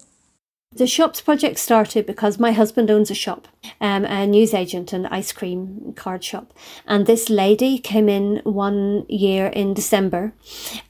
The 0.77 0.89
shops 0.89 1.21
project 1.21 1.61
started 1.61 2.05
because 2.05 2.41
my 2.41 2.51
husband 2.51 2.91
owns 2.91 3.09
a 3.09 3.15
shop, 3.15 3.47
um, 3.81 4.05
a 4.05 4.27
newsagent 4.27 4.93
and 4.93 5.07
ice 5.07 5.31
cream 5.31 5.93
card 5.95 6.25
shop. 6.25 6.53
And 6.85 7.07
this 7.07 7.31
lady 7.31 7.79
came 7.79 8.09
in 8.09 8.41
one 8.43 9.07
year 9.09 9.47
in 9.47 9.73
December 9.73 10.33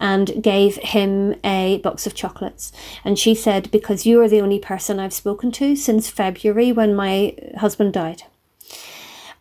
and 0.00 0.42
gave 0.42 0.76
him 0.76 1.34
a 1.44 1.80
box 1.84 2.06
of 2.06 2.14
chocolates. 2.14 2.72
And 3.04 3.18
she 3.18 3.34
said, 3.34 3.70
Because 3.70 4.06
you 4.06 4.22
are 4.22 4.28
the 4.28 4.40
only 4.40 4.58
person 4.58 4.98
I've 4.98 5.12
spoken 5.12 5.52
to 5.52 5.76
since 5.76 6.08
February 6.08 6.72
when 6.72 6.94
my 6.94 7.36
husband 7.58 7.92
died. 7.92 8.22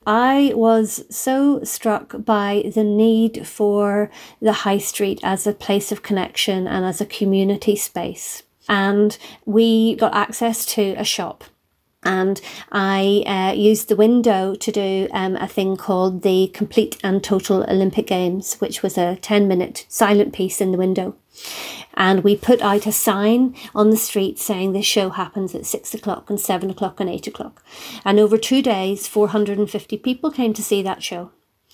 I 0.06 0.52
was 0.56 1.06
so 1.10 1.64
struck 1.64 2.16
by 2.26 2.72
the 2.74 2.84
need 2.84 3.48
for 3.48 4.12
the 4.42 4.54
high 4.54 4.78
street 4.78 5.20
as 5.24 5.48
a 5.48 5.54
place 5.54 5.92
of 5.92 6.04
connection 6.04 6.68
and 6.68 6.86
as 6.86 7.00
a 7.00 7.06
community 7.06 7.76
space 7.76 8.44
and 8.68 9.18
we 9.46 9.96
got 9.96 10.16
access 10.16 10.66
to 10.66 10.96
a 10.98 11.04
shop 11.04 11.44
and 12.06 12.42
I 12.72 13.24
uh, 13.26 13.54
used 13.56 13.88
the 13.88 13.96
window 13.96 14.56
to 14.56 14.72
do 14.72 15.08
um, 15.12 15.36
a 15.38 15.48
thing 15.48 15.78
called 15.78 16.22
the 16.22 16.48
Complete 16.54 16.98
and 17.04 17.24
Total 17.24 17.64
Olympic 17.64 18.08
Games, 18.08 18.56
which 18.56 18.84
was 18.84 18.98
a 18.98 19.16
10 19.18 19.48
minute 19.48 19.86
silent 19.88 20.34
piece 20.34 20.60
in 20.60 20.72
the 20.72 20.78
window. 20.78 21.16
And 21.94 22.24
we 22.24 22.36
put 22.36 22.62
out 22.62 22.88
a 22.88 22.92
sign 22.92 23.56
on 23.76 23.90
the 23.90 23.98
street 23.98 24.40
saying 24.40 24.74
this 24.74 24.86
show 24.86 25.12
happens 25.12 25.54
at 25.54 25.66
six 25.66 25.94
o'clock 25.94 26.30
and 26.30 26.40
seven 26.40 26.70
o'clock 26.70 27.00
and 27.00 27.10
eight 27.10 27.28
o'clock. 27.28 27.64
And 28.04 28.20
over 28.20 28.38
two 28.38 28.62
days, 28.62 29.08
450 29.08 29.98
people 29.98 30.32
came 30.32 30.54
to 30.54 30.64
see 30.64 30.82
that 30.82 31.04
show. 31.04 31.32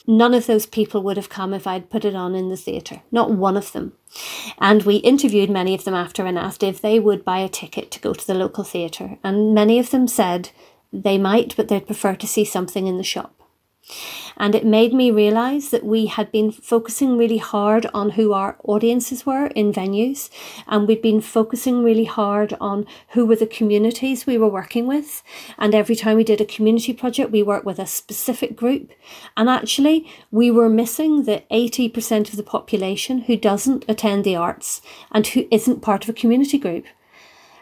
None 0.07 0.33
of 0.33 0.47
those 0.47 0.65
people 0.65 1.03
would 1.03 1.17
have 1.17 1.29
come 1.29 1.53
if 1.53 1.67
I'd 1.67 1.89
put 1.89 2.03
it 2.03 2.15
on 2.15 2.33
in 2.33 2.49
the 2.49 2.57
theatre, 2.57 3.01
not 3.11 3.31
one 3.31 3.55
of 3.55 3.73
them. 3.73 3.93
And 4.57 4.83
we 4.83 4.95
interviewed 4.95 5.49
many 5.49 5.75
of 5.75 5.83
them 5.83 5.93
after 5.93 6.25
and 6.25 6.37
asked 6.37 6.63
if 6.63 6.81
they 6.81 6.99
would 6.99 7.23
buy 7.23 7.39
a 7.39 7.49
ticket 7.49 7.91
to 7.91 7.99
go 7.99 8.13
to 8.13 8.25
the 8.25 8.33
local 8.33 8.63
theatre. 8.63 9.19
And 9.23 9.53
many 9.53 9.77
of 9.77 9.91
them 9.91 10.07
said 10.07 10.49
they 10.91 11.17
might, 11.17 11.55
but 11.55 11.67
they'd 11.67 11.85
prefer 11.85 12.15
to 12.15 12.27
see 12.27 12.43
something 12.45 12.87
in 12.87 12.97
the 12.97 13.03
shop. 13.03 13.38
And 14.37 14.55
it 14.55 14.65
made 14.65 14.93
me 14.93 15.11
realize 15.11 15.69
that 15.69 15.83
we 15.83 16.05
had 16.05 16.31
been 16.31 16.51
focusing 16.51 17.17
really 17.17 17.37
hard 17.37 17.87
on 17.93 18.11
who 18.11 18.31
our 18.33 18.57
audiences 18.63 19.25
were 19.25 19.47
in 19.47 19.73
venues. 19.73 20.29
And 20.67 20.87
we'd 20.87 21.01
been 21.01 21.21
focusing 21.21 21.83
really 21.83 22.05
hard 22.05 22.55
on 22.61 22.85
who 23.09 23.25
were 23.25 23.35
the 23.35 23.47
communities 23.47 24.25
we 24.25 24.37
were 24.37 24.47
working 24.47 24.87
with. 24.87 25.23
And 25.57 25.75
every 25.75 25.95
time 25.95 26.15
we 26.15 26.23
did 26.23 26.39
a 26.39 26.45
community 26.45 26.93
project, 26.93 27.31
we 27.31 27.43
worked 27.43 27.65
with 27.65 27.79
a 27.79 27.85
specific 27.85 28.55
group. 28.55 28.91
And 29.35 29.49
actually, 29.49 30.09
we 30.31 30.51
were 30.51 30.69
missing 30.69 31.23
the 31.23 31.43
80% 31.51 32.29
of 32.29 32.37
the 32.37 32.43
population 32.43 33.21
who 33.21 33.35
doesn't 33.35 33.85
attend 33.87 34.23
the 34.23 34.35
arts 34.35 34.81
and 35.11 35.27
who 35.27 35.47
isn't 35.51 35.81
part 35.81 36.03
of 36.03 36.09
a 36.09 36.13
community 36.13 36.57
group. 36.57 36.85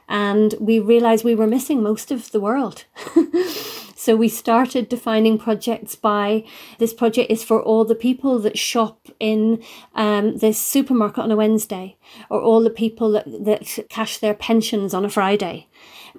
And 0.09 0.53
we 0.59 0.79
realized 0.79 1.25
we 1.25 1.35
were 1.35 1.47
missing 1.47 1.81
most 1.81 2.11
of 2.11 2.31
the 2.31 2.39
world. 2.39 2.85
So 3.97 4.15
we 4.15 4.29
started 4.29 4.89
defining 4.89 5.39
projects 5.39 5.95
by 5.95 6.43
this 6.77 6.93
project 6.93 7.31
is 7.31 7.43
for 7.43 7.59
all 7.59 7.83
the 7.83 7.95
people 7.95 8.37
that 8.39 8.55
shop 8.55 9.07
in 9.19 9.63
um, 9.95 10.37
this 10.37 10.61
supermarket 10.61 11.23
on 11.23 11.31
a 11.31 11.35
Wednesday, 11.35 11.97
or 12.29 12.39
all 12.39 12.61
the 12.61 12.69
people 12.69 13.11
that, 13.13 13.25
that 13.25 13.89
cash 13.89 14.19
their 14.19 14.35
pensions 14.35 14.93
on 14.93 15.03
a 15.03 15.09
Friday, 15.09 15.67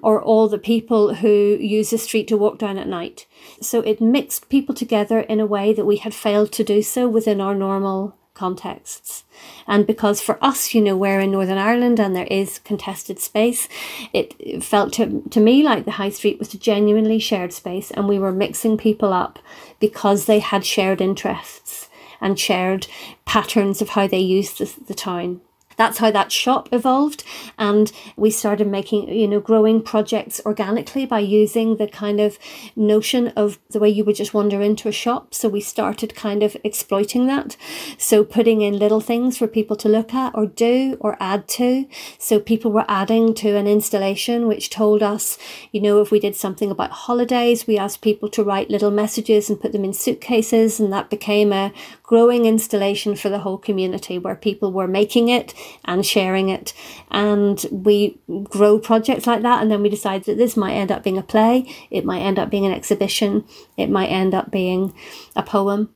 or 0.03 0.21
all 0.21 0.49
the 0.49 0.57
people 0.57 1.15
who 1.15 1.57
use 1.57 1.91
the 1.91 1.97
street 1.97 2.27
to 2.27 2.37
walk 2.37 2.57
down 2.57 2.77
at 2.77 2.85
night. 2.85 3.27
So 3.61 3.79
it 3.79 4.01
mixed 4.01 4.49
people 4.49 4.75
together 4.75 5.21
in 5.21 5.39
a 5.39 5.45
way 5.45 5.71
that 5.71 5.85
we 5.85 5.97
had 5.97 6.13
failed 6.13 6.51
to 6.51 6.65
do 6.65 6.81
so 6.81 7.07
within 7.07 7.39
our 7.39 7.55
normal 7.55 8.18
contexts. 8.39 9.25
And 9.67 9.85
because 9.85 10.21
for 10.21 10.43
us, 10.43 10.73
you 10.73 10.81
know, 10.81 10.95
we're 10.95 11.19
in 11.19 11.31
Northern 11.31 11.57
Ireland 11.57 11.99
and 11.99 12.15
there 12.15 12.27
is 12.27 12.59
contested 12.59 13.19
space, 13.19 13.67
it 14.13 14.63
felt 14.63 14.93
to, 14.93 15.21
to 15.29 15.39
me 15.39 15.61
like 15.61 15.85
the 15.85 15.99
high 15.99 16.09
street 16.09 16.39
was 16.39 16.53
a 16.53 16.57
genuinely 16.57 17.19
shared 17.19 17.53
space 17.53 17.91
and 17.91 18.07
we 18.07 18.17
were 18.17 18.31
mixing 18.31 18.77
people 18.77 19.11
up 19.13 19.39
because 19.79 20.25
they 20.25 20.39
had 20.39 20.65
shared 20.65 21.01
interests 21.01 21.89
and 22.21 22.39
shared 22.39 22.87
patterns 23.25 23.81
of 23.81 23.89
how 23.89 24.07
they 24.07 24.19
used 24.19 24.57
the, 24.59 24.83
the 24.87 24.93
town 24.93 25.41
that's 25.79 25.99
how 25.99 26.11
that 26.11 26.29
shop 26.29 26.67
evolved. 26.73 27.23
And 27.57 27.89
we 28.17 28.31
started 28.31 28.67
making, 28.67 29.07
you 29.07 29.29
know, 29.29 29.39
growing 29.39 29.81
projects 29.81 30.41
organically 30.45 31.05
by 31.05 31.19
using 31.19 31.77
the 31.77 31.87
kind 31.87 32.19
of 32.19 32.37
notion 32.75 33.29
of 33.29 33.57
the 33.69 33.79
way 33.79 33.87
you 33.87 34.03
would 34.03 34.17
just 34.17 34.33
wander 34.33 34.61
into 34.61 34.89
a 34.89 34.91
shop. 34.91 35.33
So 35.33 35.47
we 35.47 35.61
started 35.61 36.15
kind 36.15 36.43
of 36.43 36.57
exploiting 36.65 37.27
that. 37.27 37.55
So 37.97 38.25
putting 38.25 38.59
in 38.59 38.77
little 38.77 38.99
things 38.99 39.37
for 39.37 39.47
people 39.47 39.77
to 39.77 39.87
look 39.87 40.13
at 40.13 40.35
or 40.35 40.47
do 40.47 40.97
or 40.99 41.15
add 41.21 41.47
to. 41.59 41.87
So 42.17 42.41
people 42.41 42.73
were 42.73 42.85
adding 42.89 43.33
to 43.35 43.55
an 43.55 43.65
installation 43.65 44.49
which 44.49 44.69
told 44.69 45.01
us, 45.01 45.37
you 45.71 45.79
know, 45.79 46.01
if 46.01 46.11
we 46.11 46.19
did 46.19 46.35
something 46.35 46.69
about 46.69 46.91
holidays, 46.91 47.67
we 47.67 47.77
asked 47.77 48.01
people 48.01 48.27
to 48.31 48.43
write 48.43 48.69
little 48.69 48.91
messages 48.91 49.49
and 49.49 49.61
put 49.61 49.71
them 49.71 49.85
in 49.85 49.93
suitcases. 49.93 50.77
And 50.81 50.91
that 50.91 51.09
became 51.09 51.53
a 51.53 51.71
growing 52.03 52.45
installation 52.45 53.15
for 53.15 53.29
the 53.29 53.39
whole 53.39 53.57
community 53.57 54.17
where 54.17 54.35
people 54.35 54.73
were 54.73 54.87
making 54.87 55.29
it 55.29 55.53
and 55.85 56.05
sharing 56.05 56.49
it. 56.49 56.73
And 57.11 57.63
we 57.71 58.19
grow 58.43 58.79
projects 58.79 59.27
like 59.27 59.41
that. 59.41 59.61
And 59.61 59.71
then 59.71 59.81
we 59.81 59.89
decide 59.89 60.23
that 60.25 60.37
this 60.37 60.55
might 60.57 60.73
end 60.73 60.91
up 60.91 61.03
being 61.03 61.17
a 61.17 61.23
play, 61.23 61.73
it 61.89 62.05
might 62.05 62.21
end 62.21 62.39
up 62.39 62.49
being 62.49 62.65
an 62.65 62.73
exhibition, 62.73 63.45
it 63.77 63.89
might 63.89 64.07
end 64.07 64.33
up 64.33 64.51
being 64.51 64.93
a 65.35 65.43
poem. 65.43 65.89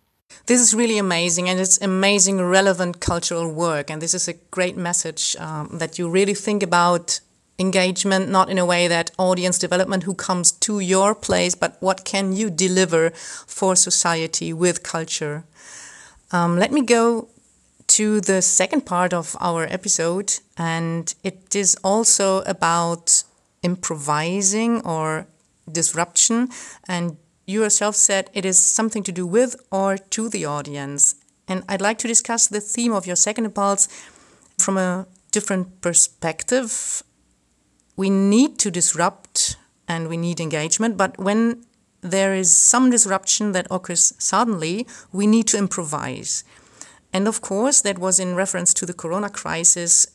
This 0.47 0.59
is 0.59 0.73
really 0.73 0.97
amazing, 0.97 1.47
and 1.47 1.59
it's 1.59 1.79
amazing, 1.81 2.41
relevant 2.41 2.99
cultural 2.99 3.53
work. 3.53 3.89
And 3.89 4.01
this 4.01 4.13
is 4.13 4.27
a 4.27 4.33
great 4.33 4.75
message 4.75 5.35
um, 5.39 5.69
that 5.77 5.99
you 5.99 6.09
really 6.09 6.33
think 6.33 6.63
about 6.63 7.19
engagement, 7.59 8.29
not 8.29 8.49
in 8.49 8.57
a 8.57 8.65
way 8.65 8.87
that 8.87 9.11
audience 9.17 9.57
development 9.57 10.03
who 10.03 10.15
comes 10.15 10.51
to 10.51 10.79
your 10.79 11.13
place, 11.13 11.55
but 11.55 11.77
what 11.79 12.03
can 12.03 12.33
you 12.33 12.49
deliver 12.49 13.11
for 13.11 13.75
society 13.75 14.51
with 14.51 14.83
culture. 14.83 15.43
Um, 16.31 16.57
let 16.57 16.71
me 16.71 16.81
go 16.81 17.29
to 17.87 18.21
the 18.21 18.41
second 18.41 18.85
part 18.85 19.13
of 19.13 19.35
our 19.39 19.63
episode, 19.65 20.39
and 20.57 21.13
it 21.23 21.55
is 21.55 21.75
also 21.83 22.41
about 22.41 23.23
improvising 23.61 24.81
or 24.85 25.27
disruption. 25.71 26.49
And 26.87 27.17
you 27.45 27.63
yourself 27.63 27.95
said 27.95 28.29
it 28.33 28.45
is 28.45 28.59
something 28.59 29.03
to 29.03 29.11
do 29.11 29.25
with 29.25 29.55
or 29.71 29.97
to 29.97 30.29
the 30.29 30.45
audience. 30.45 31.15
And 31.47 31.63
I'd 31.67 31.81
like 31.81 31.97
to 31.99 32.07
discuss 32.07 32.47
the 32.47 32.61
theme 32.61 32.93
of 32.93 33.05
your 33.05 33.15
second 33.15 33.45
impulse 33.45 33.87
from 34.57 34.77
a 34.77 35.07
different 35.31 35.81
perspective. 35.81 37.03
We 37.95 38.09
need 38.09 38.59
to 38.59 38.71
disrupt 38.71 39.57
and 39.87 40.07
we 40.07 40.17
need 40.17 40.39
engagement, 40.39 40.97
but 40.97 41.17
when 41.17 41.65
there 42.01 42.33
is 42.33 42.55
some 42.55 42.89
disruption 42.89 43.51
that 43.53 43.67
occurs 43.69 44.13
suddenly, 44.17 44.87
we 45.11 45.27
need 45.27 45.47
to 45.47 45.57
improvise. 45.57 46.43
And 47.13 47.27
of 47.27 47.41
course, 47.41 47.81
that 47.81 47.99
was 47.99 48.19
in 48.19 48.35
reference 48.35 48.73
to 48.73 48.85
the 48.85 48.93
corona 48.93 49.29
crisis 49.29 50.07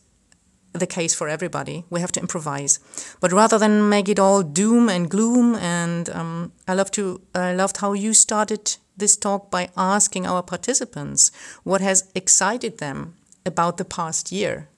the 0.72 0.86
case 0.86 1.14
for 1.14 1.28
everybody. 1.28 1.84
We 1.90 2.00
have 2.00 2.12
to 2.12 2.20
improvise, 2.20 2.78
but 3.20 3.32
rather 3.32 3.58
than 3.58 3.88
make 3.88 4.08
it 4.08 4.18
all 4.18 4.42
doom 4.42 4.88
and 4.88 5.10
gloom. 5.10 5.54
And 5.54 6.10
um, 6.10 6.52
I 6.66 6.74
love 6.74 6.90
to 6.92 7.20
I 7.34 7.54
loved 7.54 7.78
how 7.78 7.92
you 7.92 8.14
started 8.14 8.76
this 8.96 9.16
talk 9.16 9.50
by 9.50 9.70
asking 9.76 10.26
our 10.26 10.42
participants 10.42 11.30
what 11.64 11.80
has 11.80 12.10
excited 12.14 12.78
them 12.78 13.14
about 13.46 13.76
the 13.76 13.84
past 13.84 14.32
year, 14.32 14.68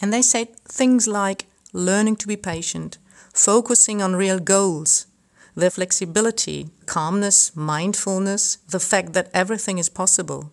and 0.00 0.12
they 0.12 0.22
said 0.22 0.56
things 0.64 1.06
like 1.06 1.46
learning 1.72 2.16
to 2.16 2.26
be 2.26 2.36
patient, 2.36 2.98
focusing 3.32 4.02
on 4.02 4.16
real 4.16 4.40
goals, 4.40 5.06
their 5.54 5.70
flexibility, 5.70 6.68
calmness, 6.86 7.54
mindfulness, 7.54 8.56
the 8.68 8.80
fact 8.80 9.12
that 9.12 9.30
everything 9.32 9.78
is 9.78 9.88
possible. 9.88 10.52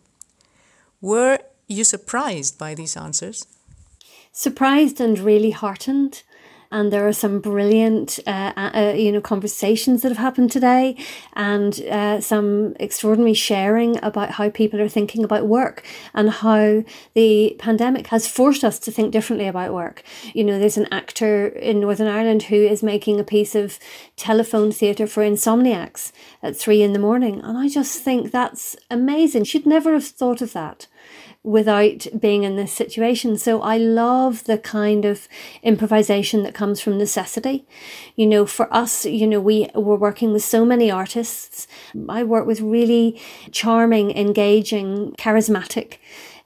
Were 1.02 1.40
you 1.68 1.84
surprised 1.84 2.58
by 2.58 2.74
these 2.74 2.98
answers? 2.98 3.46
Surprised 4.32 5.00
and 5.00 5.20
really 5.20 5.52
heartened. 5.52 6.24
And 6.72 6.92
there 6.92 7.08
are 7.08 7.14
some 7.14 7.40
brilliant, 7.40 8.20
uh, 8.28 8.54
uh, 8.56 8.94
you 8.96 9.12
know, 9.12 9.22
conversations 9.22 10.02
that 10.02 10.10
have 10.10 10.18
happened 10.18 10.52
today, 10.52 10.96
and 11.34 11.80
uh, 11.82 12.22
some 12.22 12.76
extraordinary 12.80 13.34
sharing 13.34 14.04
about 14.04 14.32
how 14.32 14.50
people 14.50 14.82
are 14.82 14.90
thinking 14.90 15.24
about 15.24 15.48
work 15.48 15.86
and 16.14 16.30
how 16.30 16.84
the 17.14 17.56
pandemic 17.60 18.08
has 18.08 18.28
forced 18.28 18.64
us 18.64 18.80
to 18.80 18.92
think 18.92 19.12
differently 19.12 19.48
about 19.48 19.74
work. 19.74 20.04
You 20.34 20.44
know, 20.44 20.60
there's 20.60 20.78
an 20.78 20.88
actor 20.92 21.48
in 21.48 21.80
Northern 21.80 22.08
Ireland 22.08 22.44
who 22.44 22.56
is 22.56 22.84
making 22.84 23.20
a 23.20 23.24
piece 23.24 23.56
of 23.56 23.80
telephone 24.16 24.72
theatre 24.72 25.08
for 25.08 25.24
insomniacs 25.24 26.12
at 26.44 26.58
three 26.58 26.82
in 26.82 26.94
the 26.94 27.00
morning, 27.00 27.42
and 27.42 27.58
I 27.58 27.70
just 27.70 28.02
think 28.02 28.32
that's 28.32 28.76
amazing. 28.90 29.46
She'd 29.46 29.66
never 29.66 29.94
have 29.94 30.06
thought 30.06 30.42
of 30.42 30.54
that 30.54 30.88
without 31.48 32.06
being 32.20 32.44
in 32.44 32.58
this 32.58 32.74
situation. 32.74 33.38
So 33.38 33.62
I 33.62 33.78
love 33.78 34.44
the 34.44 34.58
kind 34.58 35.06
of 35.06 35.30
improvisation 35.64 36.44
that 36.44 36.54
comes 36.54 36.82
from 36.82 36.98
necessity. 36.98 37.66
You 38.18 38.28
know, 38.28 38.46
for 38.46 38.72
us, 38.74 39.06
you 39.06 39.26
know, 39.26 39.40
we 39.40 39.70
were 39.74 39.96
working 39.96 40.34
with 40.34 40.44
so 40.44 40.66
many 40.66 40.92
artists. 40.92 41.66
I 42.10 42.24
work 42.24 42.46
with 42.46 42.60
really 42.60 43.20
charming, 43.52 44.12
engaging, 44.12 45.14
charismatic 45.18 46.00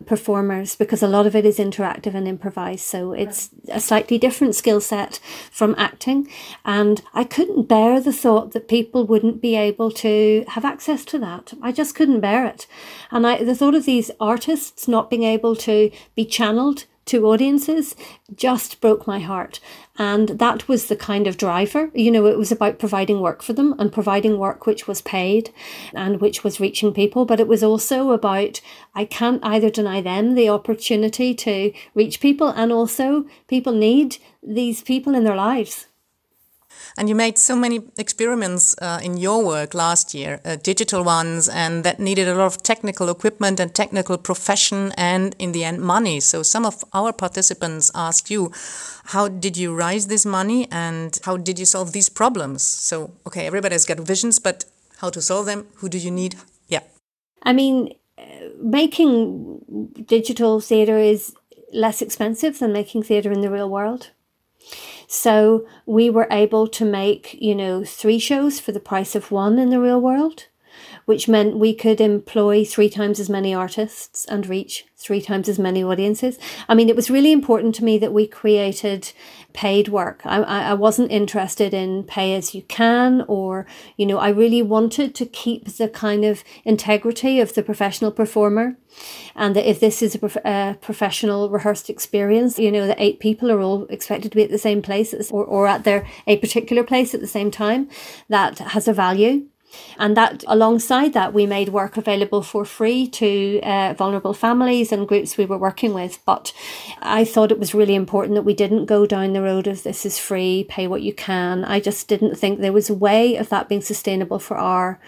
performers 0.06 0.76
because 0.76 1.04
a 1.04 1.08
lot 1.08 1.26
of 1.26 1.36
it 1.36 1.46
is 1.46 1.58
interactive 1.58 2.14
and 2.14 2.28
improvised. 2.28 2.86
So 2.86 3.14
it's 3.14 3.50
a 3.70 3.80
slightly 3.80 4.18
different 4.18 4.56
skill 4.56 4.82
set 4.82 5.20
from 5.52 5.76
acting. 5.78 6.30
And 6.66 7.02
I 7.14 7.24
couldn't 7.24 7.68
bear 7.68 8.00
the 8.00 8.14
thought 8.14 8.52
that 8.52 8.68
people 8.68 9.06
wouldn't 9.06 9.42
be 9.42 9.56
able 9.56 9.92
to 9.92 10.46
have 10.50 10.66
access 10.66 11.06
to 11.06 11.20
that. 11.20 11.54
I 11.62 11.72
just 11.72 11.96
couldn't 11.96 12.22
bear 12.22 12.46
it. 12.46 12.68
And 13.12 13.26
I, 13.26 13.44
the 13.44 13.56
thought 13.56 13.76
of 13.76 13.86
these 13.86 14.12
artists 14.20 14.88
not 14.88 15.10
being 15.10 15.24
able 15.24 15.56
to 15.58 15.92
be 16.16 16.26
channeled 16.26 16.86
to 17.12 17.28
audiences 17.28 17.96
just 18.36 18.82
broke 18.82 19.06
my 19.06 19.20
heart. 19.20 19.60
And 19.98 20.30
that 20.30 20.68
was 20.68 20.88
the 20.88 20.96
kind 20.96 21.28
of 21.28 21.38
driver. 21.38 21.92
You 21.94 22.10
know, 22.12 22.26
it 22.26 22.38
was 22.38 22.52
about 22.52 22.80
providing 22.80 23.20
work 23.20 23.44
for 23.44 23.54
them 23.54 23.76
and 23.78 23.92
providing 23.94 24.38
work 24.38 24.66
which 24.66 24.88
was 24.88 25.02
paid 25.02 25.52
and 25.94 26.20
which 26.20 26.44
was 26.44 26.60
reaching 26.60 26.94
people. 26.94 27.26
But 27.26 27.40
it 27.40 27.48
was 27.48 27.64
also 27.64 28.12
about, 28.12 28.62
I 28.96 29.06
can't 29.06 29.44
either 29.44 29.70
deny 29.70 30.02
them 30.02 30.34
the 30.34 30.50
opportunity 30.50 31.36
to 31.36 31.74
reach 31.94 32.20
people, 32.20 32.48
and 32.48 32.72
also 32.72 33.26
people 33.48 33.74
need 33.74 34.18
these 34.42 34.82
people 34.82 35.14
in 35.14 35.24
their 35.24 35.36
lives. 35.36 35.88
And 36.98 37.08
you 37.08 37.16
made 37.16 37.38
so 37.38 37.56
many 37.56 37.82
experiments 37.98 38.76
uh, 38.82 39.00
in 39.02 39.18
your 39.18 39.46
work 39.46 39.74
last 39.74 40.14
year, 40.14 40.42
uh, 40.44 40.58
digital 40.58 41.04
ones, 41.04 41.48
and 41.48 41.84
that 41.84 42.00
needed 42.00 42.28
a 42.28 42.36
lot 42.36 42.48
of 42.48 42.64
technical 42.64 43.10
equipment 43.10 43.60
and 43.60 43.74
technical 43.74 44.18
profession 44.18 44.92
and, 44.98 45.36
in 45.40 45.52
the 45.52 45.64
end, 45.64 45.80
money. 45.80 46.20
So 46.20 46.44
some 46.44 46.66
of 46.66 46.84
our 46.94 47.14
participants 47.14 47.92
asked 47.96 48.30
you, 48.30 48.52
how 49.06 49.28
did 49.28 49.58
you 49.58 49.74
raise 49.74 50.08
this 50.08 50.26
money 50.26 50.68
and 50.72 51.18
how 51.24 51.38
did 51.38 51.60
you 51.60 51.66
solve 51.66 51.92
these 51.92 52.10
problems? 52.10 52.62
So, 52.64 53.12
okay, 53.26 53.48
everybody's 53.48 53.86
got 53.86 54.00
visions, 54.00 54.40
but 54.40 54.66
how 54.98 55.10
to 55.10 55.22
solve 55.22 55.46
them? 55.46 55.68
Who 55.76 55.90
do 55.90 55.98
you 55.98 56.12
need? 56.12 56.36
Yeah. 56.68 56.82
I 57.44 57.54
mean, 57.54 57.96
uh, 58.18 58.24
making 58.62 60.04
digital 60.06 60.60
theatre 60.60 61.00
is 61.00 61.34
less 61.74 62.02
expensive 62.02 62.60
than 62.60 62.74
making 62.74 63.04
theatre 63.04 63.32
in 63.32 63.42
the 63.42 63.50
real 63.50 63.70
world. 63.70 64.12
So 65.08 65.66
we 65.86 66.10
were 66.10 66.28
able 66.32 66.68
to 66.68 66.86
make, 66.86 67.36
you 67.42 67.54
know, 67.54 67.84
three 67.84 68.20
shows 68.20 68.60
for 68.60 68.72
the 68.72 68.80
price 68.80 69.16
of 69.16 69.32
one 69.32 69.60
in 69.60 69.70
the 69.70 69.80
real 69.80 70.00
world, 70.00 70.46
which 71.06 71.28
meant 71.28 71.58
we 71.58 71.74
could 71.74 72.02
employ 72.02 72.64
three 72.64 72.90
times 72.90 73.20
as 73.20 73.30
many 73.30 73.54
artists 73.54 74.26
and 74.26 74.48
reach 74.48 74.86
three 74.98 75.22
times 75.22 75.50
as 75.50 75.58
many 75.58 75.84
audiences. 75.84 76.38
I 76.70 76.76
mean, 76.76 76.88
it 76.88 76.96
was 76.96 77.10
really 77.10 77.32
important 77.32 77.74
to 77.76 77.84
me 77.84 77.98
that 77.98 78.14
we 78.14 78.28
created 78.28 79.12
paid 79.52 79.88
work. 79.88 80.22
I, 80.24 80.42
I 80.44 80.74
wasn't 80.76 81.12
interested 81.12 81.74
in 81.74 82.04
pay 82.04 82.36
as 82.36 82.54
you 82.54 82.62
can, 82.64 83.26
or, 83.28 83.66
you 83.98 84.06
know, 84.06 84.20
I 84.20 84.30
really 84.30 84.62
wanted 84.62 85.16
to 85.16 85.26
keep 85.26 85.66
the 85.66 85.90
kind 85.90 86.24
of 86.24 86.44
integrity 86.64 87.40
of 87.40 87.56
the 87.56 87.64
professional 87.64 88.12
performer. 88.12 88.78
And 89.36 89.56
that 89.56 89.70
if 89.70 89.80
this 89.80 90.02
is 90.02 90.16
a, 90.16 90.20
prof- 90.20 90.46
a 90.46 90.78
professional 90.82 91.50
rehearsed 91.50 91.90
experience, 91.90 92.60
you 92.60 92.72
know, 92.72 92.86
that 92.86 93.00
eight 93.00 93.20
people 93.20 93.52
are 93.52 93.60
all 93.60 93.86
expected 93.86 94.32
to 94.32 94.36
be 94.36 94.44
at 94.44 94.52
the 94.52 94.58
same 94.58 94.82
place 94.82 95.14
or, 95.32 95.44
or 95.44 95.68
at 95.68 95.84
their 95.84 96.08
a 96.28 96.38
particular 96.38 96.84
place 96.84 97.14
at 97.14 97.22
the 97.22 97.28
same 97.28 97.50
time, 97.50 97.90
that 98.30 98.60
has 98.60 98.88
a 98.88 98.94
value. 98.94 99.48
And 99.98 100.18
that 100.18 100.44
alongside 100.48 101.14
that, 101.14 101.34
we 101.34 101.46
made 101.46 101.70
work 101.70 101.98
available 101.98 102.42
for 102.42 102.66
free 102.66 103.08
to 103.08 103.60
uh, 103.62 103.94
vulnerable 103.98 104.34
families 104.34 104.92
and 104.92 105.08
groups 105.08 105.38
we 105.38 105.46
were 105.46 105.58
working 105.58 105.94
with. 105.94 106.20
But 106.26 106.54
I 107.02 107.24
thought 107.26 107.52
it 107.52 107.60
was 107.60 107.74
really 107.74 107.96
important 107.96 108.36
that 108.36 108.44
we 108.44 108.54
didn't 108.54 108.86
go 108.86 109.06
down 109.06 109.34
the 109.34 109.42
road 109.42 109.68
of 109.68 109.84
this 109.84 110.06
is 110.06 110.20
free, 110.20 110.66
pay 110.68 110.88
what 110.88 111.02
you 111.02 111.14
can. 111.14 111.64
I 111.66 111.80
just 111.80 112.08
didn't 112.08 112.36
think 112.36 112.60
there 112.60 112.74
was 112.74 112.90
a 112.90 112.96
way 112.96 113.36
of 113.36 113.50
that 113.50 113.70
being 113.70 113.82
sustainable 113.82 114.40
for 114.40 114.58
our 114.58 115.00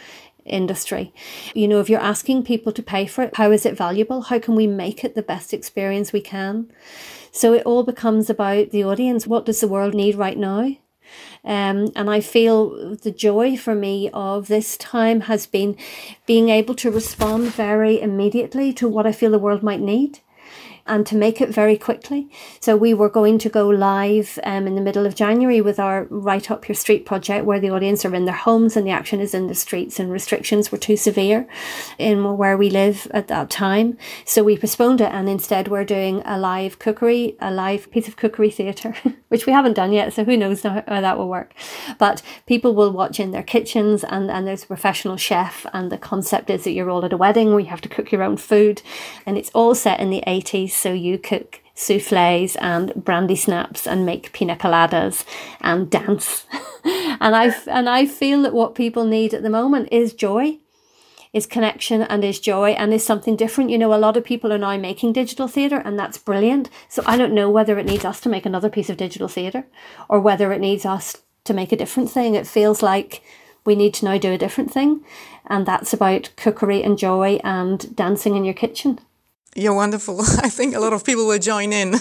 industry. 0.45 1.13
You 1.53 1.67
know, 1.67 1.79
if 1.79 1.89
you're 1.89 1.99
asking 1.99 2.43
people 2.43 2.71
to 2.73 2.83
pay 2.83 3.05
for 3.05 3.23
it, 3.23 3.35
how 3.35 3.51
is 3.51 3.65
it 3.65 3.77
valuable? 3.77 4.23
How 4.23 4.39
can 4.39 4.55
we 4.55 4.67
make 4.67 5.03
it 5.03 5.15
the 5.15 5.21
best 5.21 5.53
experience 5.53 6.11
we 6.11 6.21
can? 6.21 6.71
So 7.31 7.53
it 7.53 7.65
all 7.65 7.83
becomes 7.83 8.29
about 8.29 8.71
the 8.71 8.83
audience. 8.83 9.25
What 9.25 9.45
does 9.45 9.59
the 9.61 9.67
world 9.67 9.93
need 9.93 10.15
right 10.15 10.37
now? 10.37 10.75
Um, 11.43 11.91
and 11.95 12.09
I 12.09 12.21
feel 12.21 12.95
the 12.95 13.11
joy 13.11 13.57
for 13.57 13.75
me 13.75 14.09
of 14.13 14.47
this 14.47 14.77
time 14.77 15.21
has 15.21 15.45
been 15.45 15.77
being 16.25 16.49
able 16.49 16.75
to 16.75 16.91
respond 16.91 17.47
very 17.53 18.01
immediately 18.01 18.71
to 18.73 18.87
what 18.87 19.05
I 19.05 19.11
feel 19.11 19.31
the 19.31 19.39
world 19.39 19.63
might 19.63 19.81
need 19.81 20.19
and 20.85 21.05
to 21.07 21.15
make 21.15 21.39
it 21.39 21.49
very 21.49 21.77
quickly. 21.77 22.29
So 22.59 22.75
we 22.75 22.93
were 22.93 23.09
going 23.09 23.37
to 23.39 23.49
go 23.49 23.69
live 23.69 24.37
um, 24.43 24.67
in 24.67 24.75
the 24.75 24.81
middle 24.81 25.05
of 25.05 25.15
January 25.15 25.61
with 25.61 25.79
our 25.79 26.05
Right 26.09 26.51
Up 26.51 26.67
Your 26.67 26.75
Street 26.75 27.05
project, 27.05 27.45
where 27.45 27.59
the 27.59 27.69
audience 27.69 28.03
are 28.03 28.13
in 28.13 28.25
their 28.25 28.35
homes 28.35 28.75
and 28.75 28.85
the 28.85 28.91
action 28.91 29.21
is 29.21 29.33
in 29.33 29.47
the 29.47 29.55
streets, 29.55 29.99
and 29.99 30.11
restrictions 30.11 30.71
were 30.71 30.77
too 30.77 30.97
severe 30.97 31.47
in 31.97 32.37
where 32.37 32.57
we 32.57 32.69
live 32.69 33.07
at 33.11 33.29
that 33.29 33.49
time. 33.49 33.97
So 34.25 34.43
we 34.43 34.57
postponed 34.57 34.99
it, 34.99 35.11
and 35.13 35.29
instead 35.29 35.69
we're 35.69 35.85
doing 35.85 36.21
a 36.25 36.37
live 36.37 36.79
cookery, 36.79 37.37
a 37.39 37.51
live 37.51 37.89
piece 37.89 38.09
of 38.09 38.17
cookery 38.17 38.49
theatre, 38.49 38.95
which 39.29 39.45
we 39.45 39.53
haven't 39.53 39.73
done 39.73 39.93
yet. 39.93 40.13
So 40.13 40.25
who 40.25 40.35
knows 40.35 40.63
how 40.63 40.83
that 40.85 41.17
will 41.17 41.29
work? 41.29 41.53
But 41.97 42.21
people 42.45 42.75
will 42.75 42.91
watch 42.91 43.19
in 43.19 43.31
their 43.31 43.43
kitchens, 43.43 44.03
and 44.03 44.29
and 44.29 44.45
there's 44.45 44.63
a 44.63 44.67
professional 44.67 45.15
chef, 45.15 45.65
and 45.71 45.91
the 45.91 45.97
concept 45.97 46.49
is 46.49 46.65
that 46.65 46.71
you're 46.71 46.89
all 46.89 47.05
at 47.05 47.13
a 47.13 47.17
wedding 47.17 47.51
where 47.51 47.61
you 47.61 47.67
have 47.67 47.81
to 47.81 47.89
cook 47.89 48.11
your 48.11 48.23
own 48.23 48.35
food, 48.35 48.81
and 49.25 49.37
it's 49.37 49.51
all 49.53 49.75
set 49.75 50.01
in 50.01 50.09
the 50.09 50.23
80s 50.27 50.72
so 50.73 50.91
you 50.93 51.17
cook 51.17 51.61
souffles 51.75 52.55
and 52.57 52.93
brandy 52.95 53.35
snaps 53.35 53.87
and 53.87 54.05
make 54.05 54.31
pina 54.33 54.55
coladas 54.55 55.25
and 55.61 55.89
dance. 55.89 56.45
and 56.83 57.35
I 57.35 57.55
and 57.67 57.89
I 57.89 58.05
feel 58.05 58.41
that 58.43 58.53
what 58.53 58.75
people 58.75 59.05
need 59.05 59.33
at 59.33 59.43
the 59.43 59.49
moment 59.49 59.89
is 59.91 60.13
joy. 60.13 60.57
Is 61.31 61.47
connection 61.47 62.03
and 62.03 62.23
is 62.23 62.39
joy 62.39 62.73
and 62.73 62.93
is 62.93 63.03
something 63.03 63.35
different. 63.35 63.71
You 63.71 63.79
know, 63.79 63.91
a 63.91 63.97
lot 63.97 64.17
of 64.17 64.23
people 64.23 64.53
are 64.53 64.57
now 64.59 64.77
making 64.77 65.13
digital 65.13 65.47
theatre 65.47 65.81
and 65.83 65.97
that's 65.97 66.19
brilliant. 66.19 66.69
So 66.89 67.01
I 67.07 67.17
don't 67.17 67.33
know 67.33 67.49
whether 67.49 67.79
it 67.79 67.87
needs 67.87 68.05
us 68.05 68.19
to 68.21 68.29
make 68.29 68.45
another 68.45 68.69
piece 68.69 68.87
of 68.87 68.97
digital 68.97 69.27
theatre 69.27 69.65
or 70.07 70.19
whether 70.19 70.53
it 70.53 70.61
needs 70.61 70.85
us 70.85 71.17
to 71.45 71.53
make 71.55 71.71
a 71.71 71.75
different 71.75 72.11
thing. 72.11 72.35
It 72.35 72.45
feels 72.45 72.83
like 72.83 73.23
we 73.65 73.75
need 73.75 73.95
to 73.95 74.05
now 74.05 74.19
do 74.19 74.31
a 74.31 74.37
different 74.37 74.71
thing. 74.71 75.03
And 75.47 75.65
that's 75.65 75.91
about 75.91 76.29
cookery 76.35 76.83
and 76.83 76.99
joy 76.99 77.39
and 77.43 77.95
dancing 77.95 78.35
in 78.35 78.45
your 78.45 78.53
kitchen. 78.53 78.99
You're 79.55 79.73
wonderful. 79.73 80.21
I 80.21 80.49
think 80.49 80.75
a 80.75 80.79
lot 80.79 80.93
of 80.93 81.03
people 81.05 81.27
will 81.27 81.39
join 81.39 81.71
in. 81.73 81.93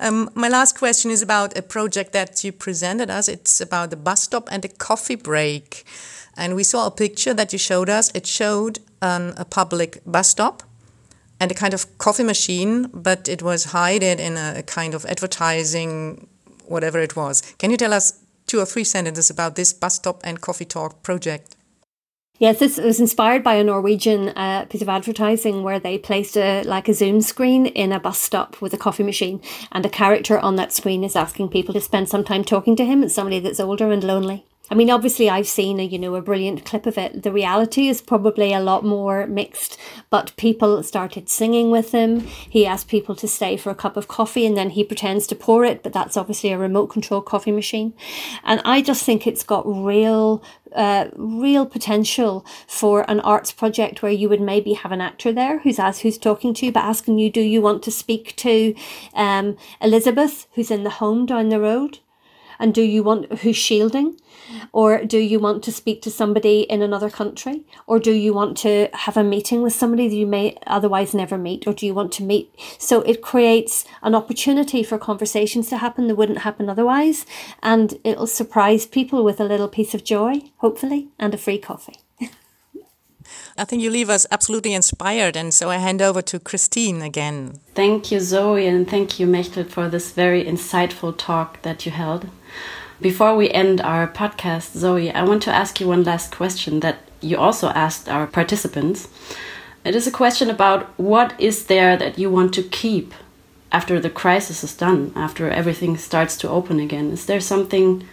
um, 0.00 0.30
my 0.34 0.48
last 0.48 0.78
question 0.78 1.10
is 1.10 1.22
about 1.22 1.58
a 1.58 1.62
project 1.62 2.12
that 2.12 2.44
you 2.44 2.52
presented 2.52 3.10
us. 3.10 3.28
It's 3.28 3.60
about 3.60 3.90
the 3.90 3.96
bus 3.96 4.22
stop 4.22 4.48
and 4.52 4.64
a 4.64 4.68
coffee 4.68 5.16
break. 5.16 5.84
And 6.36 6.54
we 6.54 6.62
saw 6.62 6.86
a 6.86 6.90
picture 6.90 7.34
that 7.34 7.52
you 7.52 7.58
showed 7.58 7.88
us. 7.88 8.10
It 8.14 8.26
showed 8.26 8.78
um, 9.02 9.34
a 9.36 9.44
public 9.44 10.00
bus 10.06 10.28
stop 10.28 10.62
and 11.40 11.50
a 11.50 11.54
kind 11.54 11.74
of 11.74 11.98
coffee 11.98 12.22
machine, 12.22 12.88
but 12.92 13.28
it 13.28 13.42
was 13.42 13.72
hidden 13.72 14.20
in 14.20 14.36
a 14.36 14.62
kind 14.62 14.94
of 14.94 15.04
advertising, 15.06 16.28
whatever 16.66 17.00
it 17.00 17.16
was. 17.16 17.42
Can 17.58 17.70
you 17.70 17.76
tell 17.76 17.92
us 17.92 18.20
two 18.46 18.60
or 18.60 18.66
three 18.66 18.84
sentences 18.84 19.30
about 19.30 19.56
this 19.56 19.72
bus 19.72 19.96
stop 19.96 20.20
and 20.24 20.40
coffee 20.40 20.64
talk 20.64 21.02
project? 21.02 21.56
Yes, 22.40 22.58
this 22.58 22.78
was 22.78 22.98
inspired 22.98 23.44
by 23.44 23.54
a 23.54 23.62
Norwegian 23.62 24.30
uh, 24.30 24.66
piece 24.68 24.82
of 24.82 24.88
advertising 24.88 25.62
where 25.62 25.78
they 25.78 25.98
placed 25.98 26.36
a 26.36 26.64
like 26.64 26.88
a 26.88 26.94
Zoom 26.94 27.20
screen 27.20 27.66
in 27.66 27.92
a 27.92 28.00
bus 28.00 28.20
stop 28.20 28.60
with 28.60 28.74
a 28.74 28.76
coffee 28.76 29.04
machine, 29.04 29.40
and 29.70 29.86
a 29.86 29.88
character 29.88 30.40
on 30.40 30.56
that 30.56 30.72
screen 30.72 31.04
is 31.04 31.14
asking 31.14 31.50
people 31.50 31.72
to 31.74 31.80
spend 31.80 32.08
some 32.08 32.24
time 32.24 32.42
talking 32.42 32.74
to 32.74 32.84
him. 32.84 33.04
It's 33.04 33.14
somebody 33.14 33.38
that's 33.38 33.60
older 33.60 33.92
and 33.92 34.02
lonely. 34.02 34.46
I 34.70 34.74
mean, 34.74 34.88
obviously, 34.88 35.28
I've 35.28 35.46
seen 35.46 35.78
a 35.78 35.82
you 35.84 35.98
know 35.98 36.14
a 36.14 36.22
brilliant 36.22 36.64
clip 36.64 36.86
of 36.86 36.96
it. 36.96 37.22
The 37.22 37.32
reality 37.32 37.88
is 37.88 38.00
probably 38.00 38.54
a 38.54 38.60
lot 38.60 38.82
more 38.82 39.26
mixed, 39.26 39.78
but 40.08 40.34
people 40.36 40.82
started 40.82 41.28
singing 41.28 41.70
with 41.70 41.92
him. 41.92 42.20
He 42.20 42.64
asked 42.64 42.88
people 42.88 43.14
to 43.16 43.28
stay 43.28 43.58
for 43.58 43.68
a 43.68 43.74
cup 43.74 43.98
of 43.98 44.08
coffee, 44.08 44.46
and 44.46 44.56
then 44.56 44.70
he 44.70 44.82
pretends 44.82 45.26
to 45.26 45.34
pour 45.34 45.66
it, 45.66 45.82
but 45.82 45.92
that's 45.92 46.16
obviously 46.16 46.50
a 46.50 46.58
remote 46.58 46.86
control 46.86 47.20
coffee 47.20 47.52
machine. 47.52 47.92
And 48.42 48.62
I 48.64 48.80
just 48.80 49.04
think 49.04 49.26
it's 49.26 49.42
got 49.42 49.64
real, 49.66 50.42
uh, 50.74 51.08
real 51.14 51.66
potential 51.66 52.46
for 52.66 53.08
an 53.10 53.20
arts 53.20 53.52
project 53.52 54.02
where 54.02 54.12
you 54.12 54.30
would 54.30 54.40
maybe 54.40 54.72
have 54.72 54.92
an 54.92 55.02
actor 55.02 55.30
there 55.30 55.58
who's 55.58 55.78
asked 55.78 56.00
who's 56.00 56.16
talking 56.16 56.54
to 56.54 56.66
you, 56.66 56.72
but 56.72 56.84
asking 56.84 57.18
you, 57.18 57.30
do 57.30 57.42
you 57.42 57.60
want 57.60 57.82
to 57.82 57.90
speak 57.90 58.34
to 58.36 58.74
um, 59.12 59.58
Elizabeth, 59.82 60.46
who's 60.54 60.70
in 60.70 60.84
the 60.84 60.90
home 60.90 61.26
down 61.26 61.50
the 61.50 61.60
road? 61.60 61.98
And 62.58 62.74
do 62.74 62.82
you 62.82 63.02
want 63.02 63.40
who's 63.40 63.56
shielding? 63.56 64.16
Or 64.72 65.04
do 65.04 65.18
you 65.18 65.38
want 65.38 65.62
to 65.64 65.72
speak 65.72 66.02
to 66.02 66.10
somebody 66.10 66.62
in 66.62 66.82
another 66.82 67.10
country? 67.10 67.64
Or 67.86 67.98
do 67.98 68.12
you 68.12 68.34
want 68.34 68.56
to 68.58 68.88
have 68.92 69.16
a 69.16 69.24
meeting 69.24 69.62
with 69.62 69.72
somebody 69.72 70.08
that 70.08 70.14
you 70.14 70.26
may 70.26 70.56
otherwise 70.66 71.14
never 71.14 71.38
meet? 71.38 71.66
Or 71.66 71.72
do 71.72 71.86
you 71.86 71.94
want 71.94 72.12
to 72.12 72.22
meet? 72.22 72.50
So 72.78 73.02
it 73.02 73.22
creates 73.22 73.84
an 74.02 74.14
opportunity 74.14 74.82
for 74.82 74.98
conversations 74.98 75.68
to 75.68 75.78
happen 75.78 76.08
that 76.08 76.16
wouldn't 76.16 76.38
happen 76.38 76.68
otherwise. 76.68 77.26
And 77.62 77.98
it'll 78.04 78.26
surprise 78.26 78.86
people 78.86 79.24
with 79.24 79.40
a 79.40 79.44
little 79.44 79.68
piece 79.68 79.94
of 79.94 80.04
joy, 80.04 80.42
hopefully, 80.58 81.08
and 81.18 81.34
a 81.34 81.38
free 81.38 81.58
coffee. 81.58 81.96
I 83.56 83.64
think 83.64 83.82
you 83.82 83.90
leave 83.90 84.10
us 84.10 84.26
absolutely 84.30 84.74
inspired. 84.74 85.36
And 85.36 85.54
so 85.54 85.70
I 85.70 85.76
hand 85.76 86.02
over 86.02 86.20
to 86.22 86.38
Christine 86.38 87.02
again. 87.02 87.60
Thank 87.74 88.10
you, 88.10 88.20
Zoe, 88.20 88.66
and 88.66 88.88
thank 88.88 89.18
you, 89.18 89.26
Mechtel, 89.26 89.68
for 89.68 89.88
this 89.88 90.10
very 90.12 90.44
insightful 90.44 91.16
talk 91.16 91.62
that 91.62 91.86
you 91.86 91.92
held. 91.92 92.28
Before 93.00 93.36
we 93.36 93.50
end 93.50 93.80
our 93.80 94.06
podcast, 94.06 94.76
Zoe, 94.76 95.10
I 95.10 95.24
want 95.24 95.42
to 95.44 95.54
ask 95.54 95.80
you 95.80 95.88
one 95.88 96.04
last 96.04 96.34
question 96.34 96.80
that 96.80 96.98
you 97.20 97.36
also 97.36 97.68
asked 97.68 98.08
our 98.08 98.26
participants. 98.26 99.08
It 99.84 99.94
is 99.94 100.06
a 100.06 100.12
question 100.12 100.48
about 100.48 100.88
what 100.98 101.38
is 101.38 101.66
there 101.66 101.96
that 101.96 102.18
you 102.18 102.30
want 102.30 102.54
to 102.54 102.62
keep 102.62 103.12
after 103.74 103.98
the 103.98 104.08
crisis 104.08 104.62
is 104.62 104.72
done, 104.76 105.12
after 105.16 105.50
everything 105.50 105.96
starts 105.96 106.36
to 106.36 106.48
open 106.48 106.78
again? 106.78 107.10
Is 107.10 107.26
there 107.26 107.40
something 107.40 108.06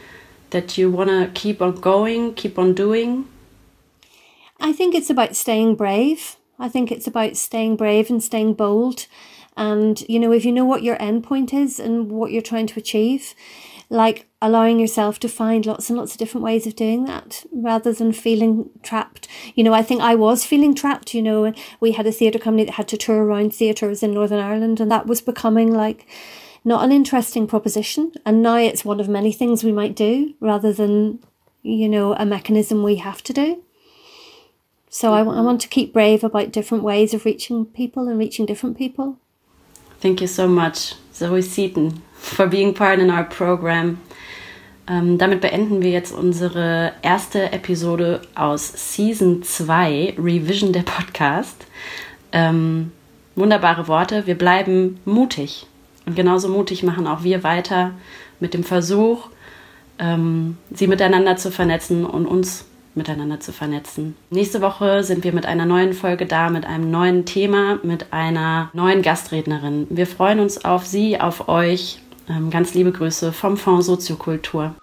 that 0.49 0.75
you 0.75 0.89
want 0.89 1.11
to 1.11 1.29
keep 1.39 1.61
on 1.61 1.79
going, 1.79 2.33
keep 2.33 2.57
on 2.57 2.73
doing? 2.73 3.27
I 4.59 4.73
think 4.73 4.95
it's 4.95 5.11
about 5.11 5.35
staying 5.35 5.75
brave. 5.75 6.37
I 6.57 6.67
think 6.67 6.91
it's 6.91 7.05
about 7.05 7.37
staying 7.37 7.75
brave 7.75 8.09
and 8.09 8.23
staying 8.23 8.55
bold. 8.55 9.05
And, 9.55 10.01
you 10.09 10.19
know, 10.19 10.31
if 10.31 10.45
you 10.45 10.51
know 10.51 10.65
what 10.65 10.81
your 10.81 10.99
end 10.99 11.23
point 11.23 11.53
is 11.53 11.79
and 11.79 12.09
what 12.09 12.31
you're 12.31 12.41
trying 12.41 12.67
to 12.67 12.79
achieve, 12.79 13.35
like 13.91 14.25
allowing 14.41 14.79
yourself 14.79 15.19
to 15.19 15.27
find 15.27 15.65
lots 15.65 15.89
and 15.89 15.99
lots 15.99 16.13
of 16.13 16.17
different 16.17 16.45
ways 16.45 16.65
of 16.65 16.77
doing 16.77 17.03
that 17.03 17.43
rather 17.51 17.91
than 17.91 18.13
feeling 18.13 18.69
trapped. 18.81 19.27
You 19.53 19.65
know, 19.65 19.73
I 19.73 19.83
think 19.83 20.01
I 20.01 20.15
was 20.15 20.45
feeling 20.45 20.73
trapped. 20.73 21.13
You 21.13 21.21
know, 21.21 21.53
we 21.81 21.91
had 21.91 22.07
a 22.07 22.11
theatre 22.11 22.39
company 22.39 22.63
that 22.63 22.75
had 22.75 22.87
to 22.87 22.97
tour 22.97 23.25
around 23.25 23.53
theatres 23.53 24.01
in 24.01 24.13
Northern 24.13 24.39
Ireland, 24.39 24.79
and 24.79 24.89
that 24.89 25.07
was 25.07 25.19
becoming 25.19 25.73
like 25.73 26.07
not 26.63 26.85
an 26.85 26.93
interesting 26.93 27.47
proposition. 27.47 28.13
And 28.25 28.41
now 28.41 28.55
it's 28.55 28.85
one 28.85 29.01
of 29.01 29.09
many 29.09 29.33
things 29.33 29.61
we 29.61 29.73
might 29.73 29.93
do 29.93 30.35
rather 30.39 30.71
than, 30.71 31.19
you 31.61 31.89
know, 31.89 32.13
a 32.13 32.25
mechanism 32.25 32.83
we 32.83 32.95
have 32.95 33.21
to 33.23 33.33
do. 33.33 33.61
So 34.89 35.11
I, 35.13 35.19
I 35.19 35.41
want 35.41 35.59
to 35.61 35.67
keep 35.67 35.91
brave 35.91 36.23
about 36.23 36.53
different 36.53 36.85
ways 36.85 37.13
of 37.13 37.25
reaching 37.25 37.65
people 37.65 38.07
and 38.07 38.17
reaching 38.17 38.45
different 38.45 38.77
people. 38.77 39.17
Thank 39.99 40.21
you 40.21 40.27
so 40.27 40.47
much, 40.47 40.95
Zoe 41.13 41.41
Seaton. 41.41 42.01
For 42.21 42.47
being 42.47 42.73
part 42.73 42.99
in 42.99 43.09
our 43.09 43.23
program. 43.23 43.97
Ähm, 44.87 45.17
damit 45.17 45.41
beenden 45.41 45.81
wir 45.81 45.91
jetzt 45.91 46.13
unsere 46.13 46.93
erste 47.01 47.51
Episode 47.51 48.21
aus 48.35 48.95
Season 48.95 49.43
2, 49.43 50.15
Revision 50.17 50.73
der 50.73 50.83
Podcast. 50.83 51.65
Ähm, 52.31 52.91
wunderbare 53.35 53.87
Worte. 53.87 54.25
Wir 54.27 54.37
bleiben 54.37 54.99
mutig. 55.05 55.65
Und 56.05 56.15
genauso 56.15 56.49
mutig 56.49 56.83
machen 56.83 57.07
auch 57.07 57.23
wir 57.23 57.43
weiter 57.43 57.91
mit 58.39 58.53
dem 58.53 58.63
Versuch, 58.63 59.29
ähm, 59.99 60.57
sie 60.73 60.87
miteinander 60.87 61.37
zu 61.37 61.51
vernetzen 61.51 62.05
und 62.05 62.25
uns 62.25 62.65
miteinander 62.95 63.39
zu 63.39 63.53
vernetzen. 63.53 64.15
Nächste 64.29 64.61
Woche 64.61 65.03
sind 65.03 65.23
wir 65.23 65.31
mit 65.31 65.45
einer 65.45 65.65
neuen 65.65 65.93
Folge 65.93 66.25
da, 66.25 66.49
mit 66.49 66.65
einem 66.65 66.91
neuen 66.91 67.25
Thema, 67.25 67.79
mit 67.83 68.11
einer 68.11 68.69
neuen 68.73 69.01
Gastrednerin. 69.01 69.87
Wir 69.89 70.07
freuen 70.07 70.39
uns 70.39 70.65
auf 70.65 70.85
Sie, 70.85 71.19
auf 71.19 71.47
euch. 71.47 71.99
Ähm, 72.31 72.49
ganz 72.49 72.73
liebe 72.73 72.91
Grüße 72.91 73.33
vom 73.33 73.57
Fonds 73.57 73.87
Soziokultur. 73.87 74.73